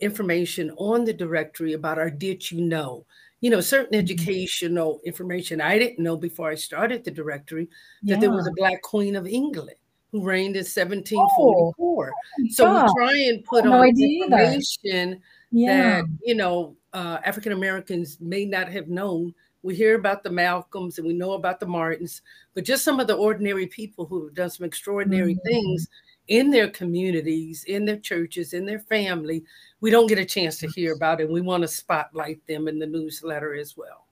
information 0.00 0.70
on 0.76 1.04
the 1.04 1.12
directory 1.12 1.74
about 1.74 1.98
our 1.98 2.10
did 2.10 2.50
you 2.50 2.60
know 2.60 3.06
you 3.40 3.50
know 3.50 3.60
certain 3.60 3.92
mm-hmm. 3.92 4.04
educational 4.04 5.00
information 5.04 5.60
i 5.60 5.78
didn't 5.78 6.02
know 6.02 6.16
before 6.16 6.50
i 6.50 6.54
started 6.54 7.04
the 7.04 7.10
directory 7.10 7.68
that 8.02 8.14
yeah. 8.14 8.20
there 8.20 8.30
was 8.30 8.46
a 8.46 8.52
black 8.56 8.82
queen 8.82 9.14
of 9.14 9.26
england 9.26 9.76
who 10.10 10.22
reigned 10.22 10.56
in 10.56 10.64
1744 10.64 11.74
oh, 11.80 12.44
so 12.50 12.72
we 12.72 12.92
try 12.96 13.16
and 13.28 13.44
put 13.44 13.66
on 13.66 13.88
information 13.88 15.20
yeah. 15.50 16.00
that 16.00 16.04
you 16.22 16.34
know 16.34 16.76
uh, 16.92 17.18
african 17.24 17.52
americans 17.52 18.18
may 18.20 18.44
not 18.44 18.68
have 18.68 18.88
known 18.88 19.32
we 19.62 19.74
hear 19.74 19.94
about 19.94 20.22
the 20.24 20.30
malcolms 20.30 20.98
and 20.98 21.06
we 21.06 21.14
know 21.14 21.32
about 21.32 21.60
the 21.60 21.66
martins 21.66 22.20
but 22.54 22.64
just 22.64 22.84
some 22.84 22.98
of 22.98 23.06
the 23.06 23.14
ordinary 23.14 23.66
people 23.68 24.06
who 24.06 24.24
have 24.24 24.34
done 24.34 24.50
some 24.50 24.66
extraordinary 24.66 25.34
mm-hmm. 25.34 25.48
things 25.48 25.88
in 26.28 26.50
their 26.50 26.70
communities, 26.70 27.64
in 27.64 27.84
their 27.84 27.98
churches, 27.98 28.52
in 28.52 28.64
their 28.64 28.80
family, 28.80 29.44
we 29.80 29.90
don't 29.90 30.06
get 30.06 30.18
a 30.18 30.24
chance 30.24 30.58
to 30.58 30.68
hear 30.68 30.94
about 30.94 31.20
it. 31.20 31.30
We 31.30 31.40
want 31.40 31.62
to 31.62 31.68
spotlight 31.68 32.46
them 32.46 32.68
in 32.68 32.78
the 32.78 32.86
newsletter 32.86 33.54
as 33.54 33.76
well. 33.76 34.06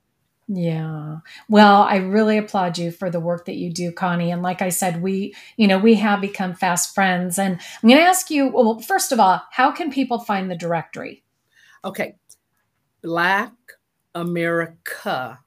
Yeah. 0.49 1.19
Well, 1.49 1.83
I 1.83 1.97
really 1.97 2.37
applaud 2.37 2.77
you 2.77 2.91
for 2.91 3.09
the 3.09 3.21
work 3.21 3.47
that 3.47 3.57
you 3.57 3.73
do, 3.73 3.91
Connie. 3.93 4.33
And 4.33 4.43
like 4.43 4.61
I 4.61 4.69
said, 4.69 5.01
we, 5.01 5.35
you 5.57 5.67
know, 5.67 5.79
we 5.79 5.95
have 5.95 6.21
become 6.21 6.55
fast 6.55 6.95
friends. 6.95 7.39
And 7.39 7.59
I'm 7.83 7.89
going 7.89 8.01
to 8.01 8.07
ask 8.07 8.31
you, 8.31 8.49
well, 8.49 8.81
first 8.81 9.13
of 9.13 9.21
all, 9.21 9.41
how 9.51 9.71
can 9.71 9.91
people 9.91 10.19
find 10.19 10.51
the 10.51 10.57
directory? 10.57 11.25
Okay. 11.85 12.17
Black 13.03 13.53
America 14.15 15.39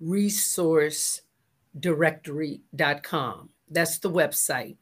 Resource 0.00 1.22
Directory.com. 1.78 3.50
That's 3.70 3.98
the 3.98 4.10
website. 4.10 4.76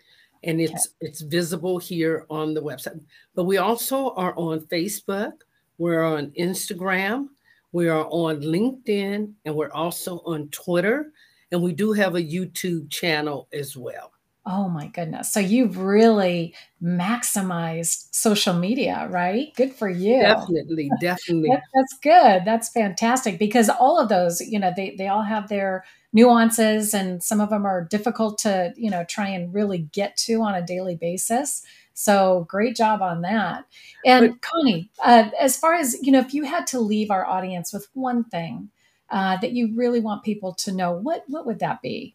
And 0.46 0.60
it's 0.60 0.86
okay. 0.86 1.08
it's 1.08 1.20
visible 1.20 1.78
here 1.78 2.24
on 2.30 2.54
the 2.54 2.62
website. 2.62 3.00
But 3.34 3.44
we 3.44 3.58
also 3.58 4.10
are 4.10 4.34
on 4.38 4.60
Facebook, 4.60 5.32
we're 5.76 6.04
on 6.04 6.30
Instagram, 6.38 7.28
we 7.72 7.88
are 7.88 8.06
on 8.10 8.40
LinkedIn 8.40 9.32
and 9.44 9.54
we're 9.54 9.72
also 9.72 10.20
on 10.24 10.48
Twitter. 10.48 11.12
And 11.52 11.62
we 11.62 11.72
do 11.72 11.92
have 11.92 12.14
a 12.14 12.22
YouTube 12.22 12.90
channel 12.90 13.48
as 13.52 13.76
well. 13.76 14.12
Oh 14.48 14.68
my 14.68 14.86
goodness. 14.86 15.32
So 15.32 15.40
you've 15.40 15.78
really 15.78 16.54
maximized 16.80 18.14
social 18.14 18.54
media, 18.54 19.08
right? 19.10 19.52
Good 19.56 19.72
for 19.74 19.88
you. 19.88 20.20
Definitely, 20.20 20.88
definitely. 21.00 21.48
that, 21.50 21.62
that's 21.74 21.98
good. 22.00 22.44
That's 22.44 22.68
fantastic 22.68 23.40
because 23.40 23.68
all 23.68 23.98
of 23.98 24.08
those, 24.08 24.40
you 24.40 24.60
know, 24.60 24.72
they, 24.76 24.94
they 24.96 25.08
all 25.08 25.22
have 25.22 25.48
their 25.48 25.84
nuances 26.16 26.94
and 26.94 27.22
some 27.22 27.40
of 27.42 27.50
them 27.50 27.66
are 27.66 27.84
difficult 27.84 28.38
to, 28.38 28.72
you 28.74 28.90
know, 28.90 29.04
try 29.04 29.28
and 29.28 29.52
really 29.52 29.78
get 29.92 30.16
to 30.16 30.40
on 30.40 30.54
a 30.54 30.66
daily 30.66 30.96
basis. 30.96 31.62
So 31.92 32.46
great 32.48 32.74
job 32.74 33.02
on 33.02 33.20
that. 33.20 33.66
And 34.04 34.30
but, 34.30 34.40
Connie, 34.40 34.90
uh, 35.04 35.28
as 35.38 35.58
far 35.58 35.74
as, 35.74 35.94
you 36.00 36.10
know, 36.10 36.20
if 36.20 36.32
you 36.32 36.44
had 36.44 36.66
to 36.68 36.80
leave 36.80 37.10
our 37.10 37.26
audience 37.26 37.70
with 37.70 37.86
one 37.92 38.24
thing 38.24 38.70
uh, 39.10 39.36
that 39.42 39.52
you 39.52 39.76
really 39.76 40.00
want 40.00 40.24
people 40.24 40.54
to 40.54 40.72
know, 40.72 40.92
what, 40.92 41.24
what 41.28 41.44
would 41.44 41.58
that 41.58 41.82
be? 41.82 42.14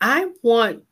I 0.00 0.30
want 0.42 0.84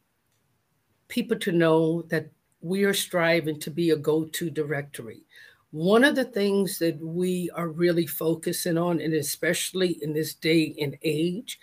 people 1.07 1.39
to 1.39 1.53
know 1.53 2.03
that 2.11 2.29
we 2.61 2.83
are 2.83 2.95
striving 2.95 3.61
to 3.61 3.71
be 3.71 3.91
a 3.91 3.97
go 3.97 4.25
to 4.25 4.51
directory. 4.51 5.23
One 5.71 6.03
of 6.03 6.17
the 6.17 6.25
things 6.25 6.79
that 6.81 6.99
we 7.01 7.51
are 7.55 7.69
really 7.69 8.07
focusing 8.07 8.77
on, 8.77 9.01
and 9.01 9.15
especially 9.15 9.99
in 10.03 10.13
this 10.13 10.35
day 10.35 10.75
and 10.81 10.99
age, 11.03 11.61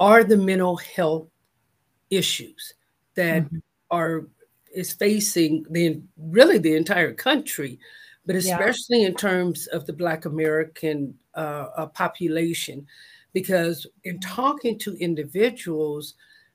are 0.00 0.24
the 0.24 0.36
mental 0.36 0.76
health 0.76 1.28
issues 2.08 2.74
that 3.14 3.44
mm-hmm. 3.44 3.58
are 3.90 4.26
is 4.74 4.92
facing 4.92 5.64
the 5.70 6.00
really 6.16 6.58
the 6.58 6.74
entire 6.74 7.12
country, 7.12 7.78
but 8.24 8.36
especially 8.36 9.02
yeah. 9.02 9.08
in 9.08 9.14
terms 9.14 9.66
of 9.68 9.84
the 9.86 9.92
Black 9.92 10.24
American 10.24 11.14
uh, 11.34 11.66
uh, 11.76 11.86
population, 11.86 12.86
because 13.32 13.86
in 14.04 14.18
talking 14.20 14.78
to 14.78 14.96
individuals, 14.96 16.14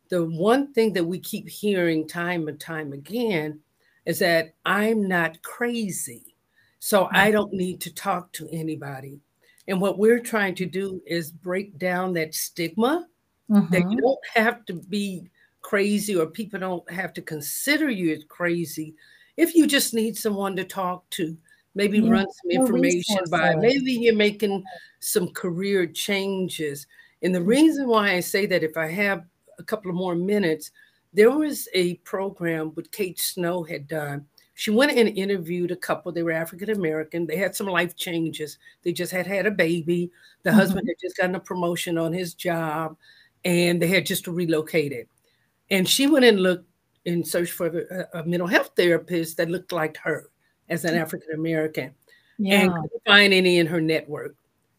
the 0.10 0.25
one 0.25 0.73
thing 0.73 0.93
that 0.93 1.03
we 1.03 1.19
keep 1.19 1.47
hearing 1.47 2.08
time 2.08 2.47
and 2.47 2.60
time 2.60 2.93
again 2.93 3.60
is 4.05 4.19
that 4.19 4.53
I'm 4.65 5.08
not 5.08 5.41
crazy, 5.43 6.36
so 6.79 7.10
I 7.12 7.31
don't 7.31 7.53
need 7.53 7.81
to 7.81 7.93
talk 7.93 8.31
to 8.34 8.47
anybody. 8.51 9.19
And 9.67 9.81
what 9.81 9.97
we're 9.97 10.19
trying 10.19 10.55
to 10.55 10.65
do 10.65 11.01
is 11.05 11.31
break 11.31 11.77
down 11.77 12.13
that 12.13 12.36
stigma 12.36 13.08
mm-hmm. 13.49 13.71
that 13.71 13.81
you 13.81 13.97
mm-hmm. 13.97 13.99
don't 13.99 14.27
have 14.34 14.65
to 14.65 14.73
be 14.73 15.29
crazy 15.62 16.15
or 16.15 16.27
people 16.27 16.60
don't 16.60 16.89
have 16.91 17.13
to 17.13 17.21
consider 17.21 17.89
you 17.89 18.13
as 18.13 18.23
crazy 18.25 18.93
if 19.38 19.55
you 19.55 19.67
just 19.67 19.93
need 19.93 20.15
someone 20.15 20.55
to 20.55 20.63
talk 20.63 21.10
to 21.10 21.36
maybe 21.73 21.99
yeah, 21.99 22.12
run 22.12 22.27
some 22.31 22.51
information 22.51 23.17
by 23.29 23.55
maybe 23.55 23.91
you're 23.91 24.15
making 24.15 24.63
some 24.99 25.27
career 25.29 25.88
changes 25.88 26.86
and 27.23 27.34
the 27.34 27.39
mm-hmm. 27.39 27.49
reason 27.49 27.88
why 27.88 28.12
i 28.12 28.19
say 28.19 28.45
that 28.45 28.63
if 28.63 28.77
i 28.77 28.88
have 28.88 29.23
a 29.58 29.63
couple 29.63 29.89
of 29.89 29.97
more 29.97 30.15
minutes 30.15 30.71
there 31.13 31.31
was 31.31 31.67
a 31.73 31.95
program 31.95 32.67
what 32.75 32.91
kate 32.91 33.19
snow 33.19 33.63
had 33.63 33.88
done 33.88 34.25
she 34.53 34.69
went 34.71 34.91
and 34.91 35.17
interviewed 35.17 35.71
a 35.71 35.75
couple 35.75 36.12
they 36.12 36.23
were 36.23 36.31
african 36.31 36.69
american 36.69 37.25
they 37.25 37.38
had 37.38 37.55
some 37.55 37.67
life 37.67 37.95
changes 37.95 38.60
they 38.84 38.93
just 38.93 39.12
had 39.12 39.25
had 39.25 39.45
a 39.45 39.51
baby 39.51 40.12
the 40.43 40.49
mm-hmm. 40.49 40.60
husband 40.60 40.88
had 40.88 40.97
just 41.01 41.17
gotten 41.17 41.36
a 41.36 41.39
promotion 41.39 41.97
on 41.97 42.13
his 42.13 42.36
job 42.36 42.95
and 43.45 43.81
they 43.81 43.88
had 43.88 44.05
just 44.05 44.27
relocated 44.27 45.08
and 45.69 45.88
she 45.88 46.08
went 46.08 46.25
and 46.25 46.39
looked 46.39 46.67
and 47.05 47.25
searched 47.25 47.53
for 47.53 47.67
a, 47.67 48.19
a 48.19 48.25
mental 48.25 48.47
health 48.47 48.71
therapist 48.75 49.38
that 49.38 49.49
looked 49.49 49.71
like 49.71 49.97
her 49.97 50.29
as 50.69 50.86
an 50.86 50.95
African 50.95 51.34
American 51.34 51.93
yeah. 52.38 52.62
and 52.62 52.73
couldn't 52.73 53.05
find 53.05 53.34
any 53.34 53.60
in 53.60 53.67
her 53.67 53.81
network. 53.81 54.36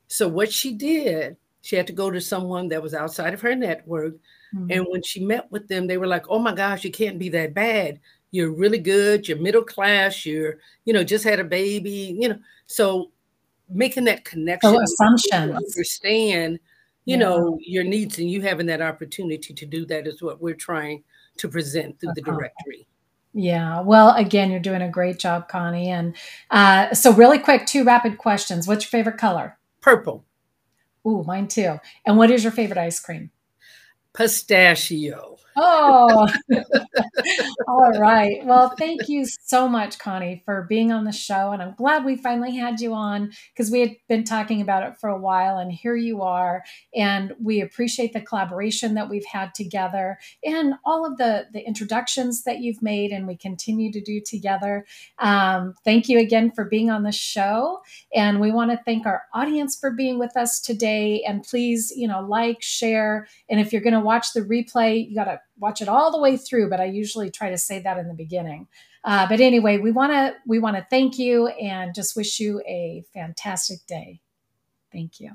So 0.08 0.28
what 0.28 0.52
she 0.52 0.72
did, 0.72 1.36
she 1.62 1.76
had 1.76 1.86
to 1.86 1.92
go 1.92 2.10
to 2.10 2.20
someone 2.20 2.68
that 2.68 2.82
was 2.82 2.94
outside 2.94 3.34
of 3.34 3.40
her 3.40 3.54
network. 3.54 4.14
Mm-hmm. 4.54 4.70
And 4.70 4.86
when 4.88 5.02
she 5.02 5.24
met 5.24 5.50
with 5.50 5.68
them, 5.68 5.86
they 5.86 5.98
were 5.98 6.06
like, 6.06 6.26
"Oh 6.28 6.38
my 6.38 6.54
gosh, 6.54 6.84
you 6.84 6.90
can't 6.90 7.18
be 7.18 7.28
that 7.30 7.54
bad. 7.54 8.00
You're 8.30 8.52
really 8.52 8.78
good. 8.78 9.26
You're 9.26 9.38
middle 9.38 9.64
class. 9.64 10.26
You're, 10.26 10.58
you 10.84 10.92
know, 10.92 11.04
just 11.04 11.24
had 11.24 11.40
a 11.40 11.44
baby. 11.44 12.16
You 12.20 12.28
know." 12.30 12.38
So 12.66 13.10
making 13.68 14.04
that 14.04 14.24
connection, 14.24 14.70
so 14.70 14.80
assumptions, 14.80 15.56
understand 15.56 16.60
you 17.06 17.16
yeah. 17.16 17.18
know 17.18 17.58
your 17.62 17.84
needs 17.84 18.18
and 18.18 18.30
you 18.30 18.42
having 18.42 18.66
that 18.66 18.82
opportunity 18.82 19.54
to 19.54 19.64
do 19.64 19.86
that 19.86 20.06
is 20.06 20.20
what 20.20 20.42
we're 20.42 20.54
trying 20.54 21.02
to 21.38 21.48
present 21.48 21.98
through 21.98 22.12
the 22.14 22.22
directory. 22.22 22.86
Yeah 23.32 23.80
well 23.80 24.14
again 24.14 24.50
you're 24.50 24.60
doing 24.60 24.82
a 24.82 24.90
great 24.90 25.18
job 25.18 25.48
connie 25.48 25.88
and 25.88 26.14
uh, 26.50 26.92
so 26.92 27.12
really 27.12 27.38
quick 27.38 27.66
two 27.66 27.84
rapid 27.84 28.18
questions. 28.18 28.68
What's 28.68 28.84
your 28.84 28.90
favorite 28.90 29.18
color? 29.18 29.58
Purple. 29.80 30.24
Ooh, 31.06 31.22
mine 31.24 31.48
too. 31.48 31.78
And 32.04 32.18
what 32.18 32.30
is 32.30 32.42
your 32.42 32.52
favorite 32.52 32.78
ice 32.78 32.98
cream? 32.98 33.30
Pistachio 34.12 35.36
Oh, 35.56 36.28
all 37.68 37.92
right. 37.98 38.44
Well, 38.44 38.74
thank 38.78 39.08
you 39.08 39.24
so 39.24 39.68
much, 39.68 39.98
Connie, 39.98 40.42
for 40.44 40.66
being 40.68 40.92
on 40.92 41.04
the 41.04 41.12
show. 41.12 41.52
And 41.52 41.62
I'm 41.62 41.74
glad 41.74 42.04
we 42.04 42.16
finally 42.16 42.54
had 42.56 42.80
you 42.80 42.92
on 42.92 43.32
because 43.54 43.70
we 43.70 43.80
had 43.80 43.96
been 44.08 44.24
talking 44.24 44.60
about 44.60 44.82
it 44.82 44.98
for 44.98 45.08
a 45.08 45.18
while. 45.18 45.58
And 45.58 45.72
here 45.72 45.96
you 45.96 46.22
are. 46.22 46.62
And 46.94 47.32
we 47.42 47.60
appreciate 47.60 48.12
the 48.12 48.20
collaboration 48.20 48.94
that 48.94 49.08
we've 49.08 49.24
had 49.24 49.54
together 49.54 50.18
and 50.44 50.74
all 50.84 51.06
of 51.06 51.16
the, 51.16 51.46
the 51.52 51.66
introductions 51.66 52.44
that 52.44 52.60
you've 52.60 52.82
made 52.82 53.10
and 53.10 53.26
we 53.26 53.36
continue 53.36 53.90
to 53.92 54.00
do 54.00 54.20
together. 54.20 54.86
Um, 55.18 55.74
thank 55.84 56.08
you 56.08 56.18
again 56.18 56.50
for 56.50 56.64
being 56.64 56.90
on 56.90 57.02
the 57.02 57.12
show. 57.12 57.80
And 58.14 58.40
we 58.40 58.52
want 58.52 58.70
to 58.72 58.80
thank 58.84 59.06
our 59.06 59.22
audience 59.34 59.78
for 59.78 59.90
being 59.90 60.18
with 60.18 60.36
us 60.36 60.60
today. 60.60 61.22
And 61.26 61.42
please, 61.42 61.92
you 61.96 62.08
know, 62.08 62.20
like, 62.20 62.62
share. 62.62 63.26
And 63.48 63.60
if 63.60 63.72
you're 63.72 63.82
going 63.82 63.94
to 63.94 64.00
watch 64.00 64.32
the 64.34 64.42
replay, 64.42 65.08
you 65.08 65.14
got 65.14 65.24
to 65.24 65.40
watch 65.58 65.80
it 65.80 65.88
all 65.88 66.10
the 66.10 66.20
way 66.20 66.36
through, 66.36 66.70
but 66.70 66.80
I 66.80 66.84
usually 66.84 67.30
try 67.30 67.50
to 67.50 67.58
say 67.58 67.80
that 67.80 67.98
in 67.98 68.08
the 68.08 68.14
beginning. 68.14 68.68
Uh, 69.04 69.26
but 69.28 69.40
anyway, 69.40 69.78
we 69.78 69.92
want 69.92 70.12
to 70.12 70.34
we 70.46 70.58
want 70.58 70.76
to 70.76 70.86
thank 70.90 71.18
you 71.18 71.46
and 71.46 71.94
just 71.94 72.16
wish 72.16 72.40
you 72.40 72.60
a 72.66 73.04
fantastic 73.14 73.86
day. 73.86 74.20
Thank 74.92 75.20
you. 75.20 75.32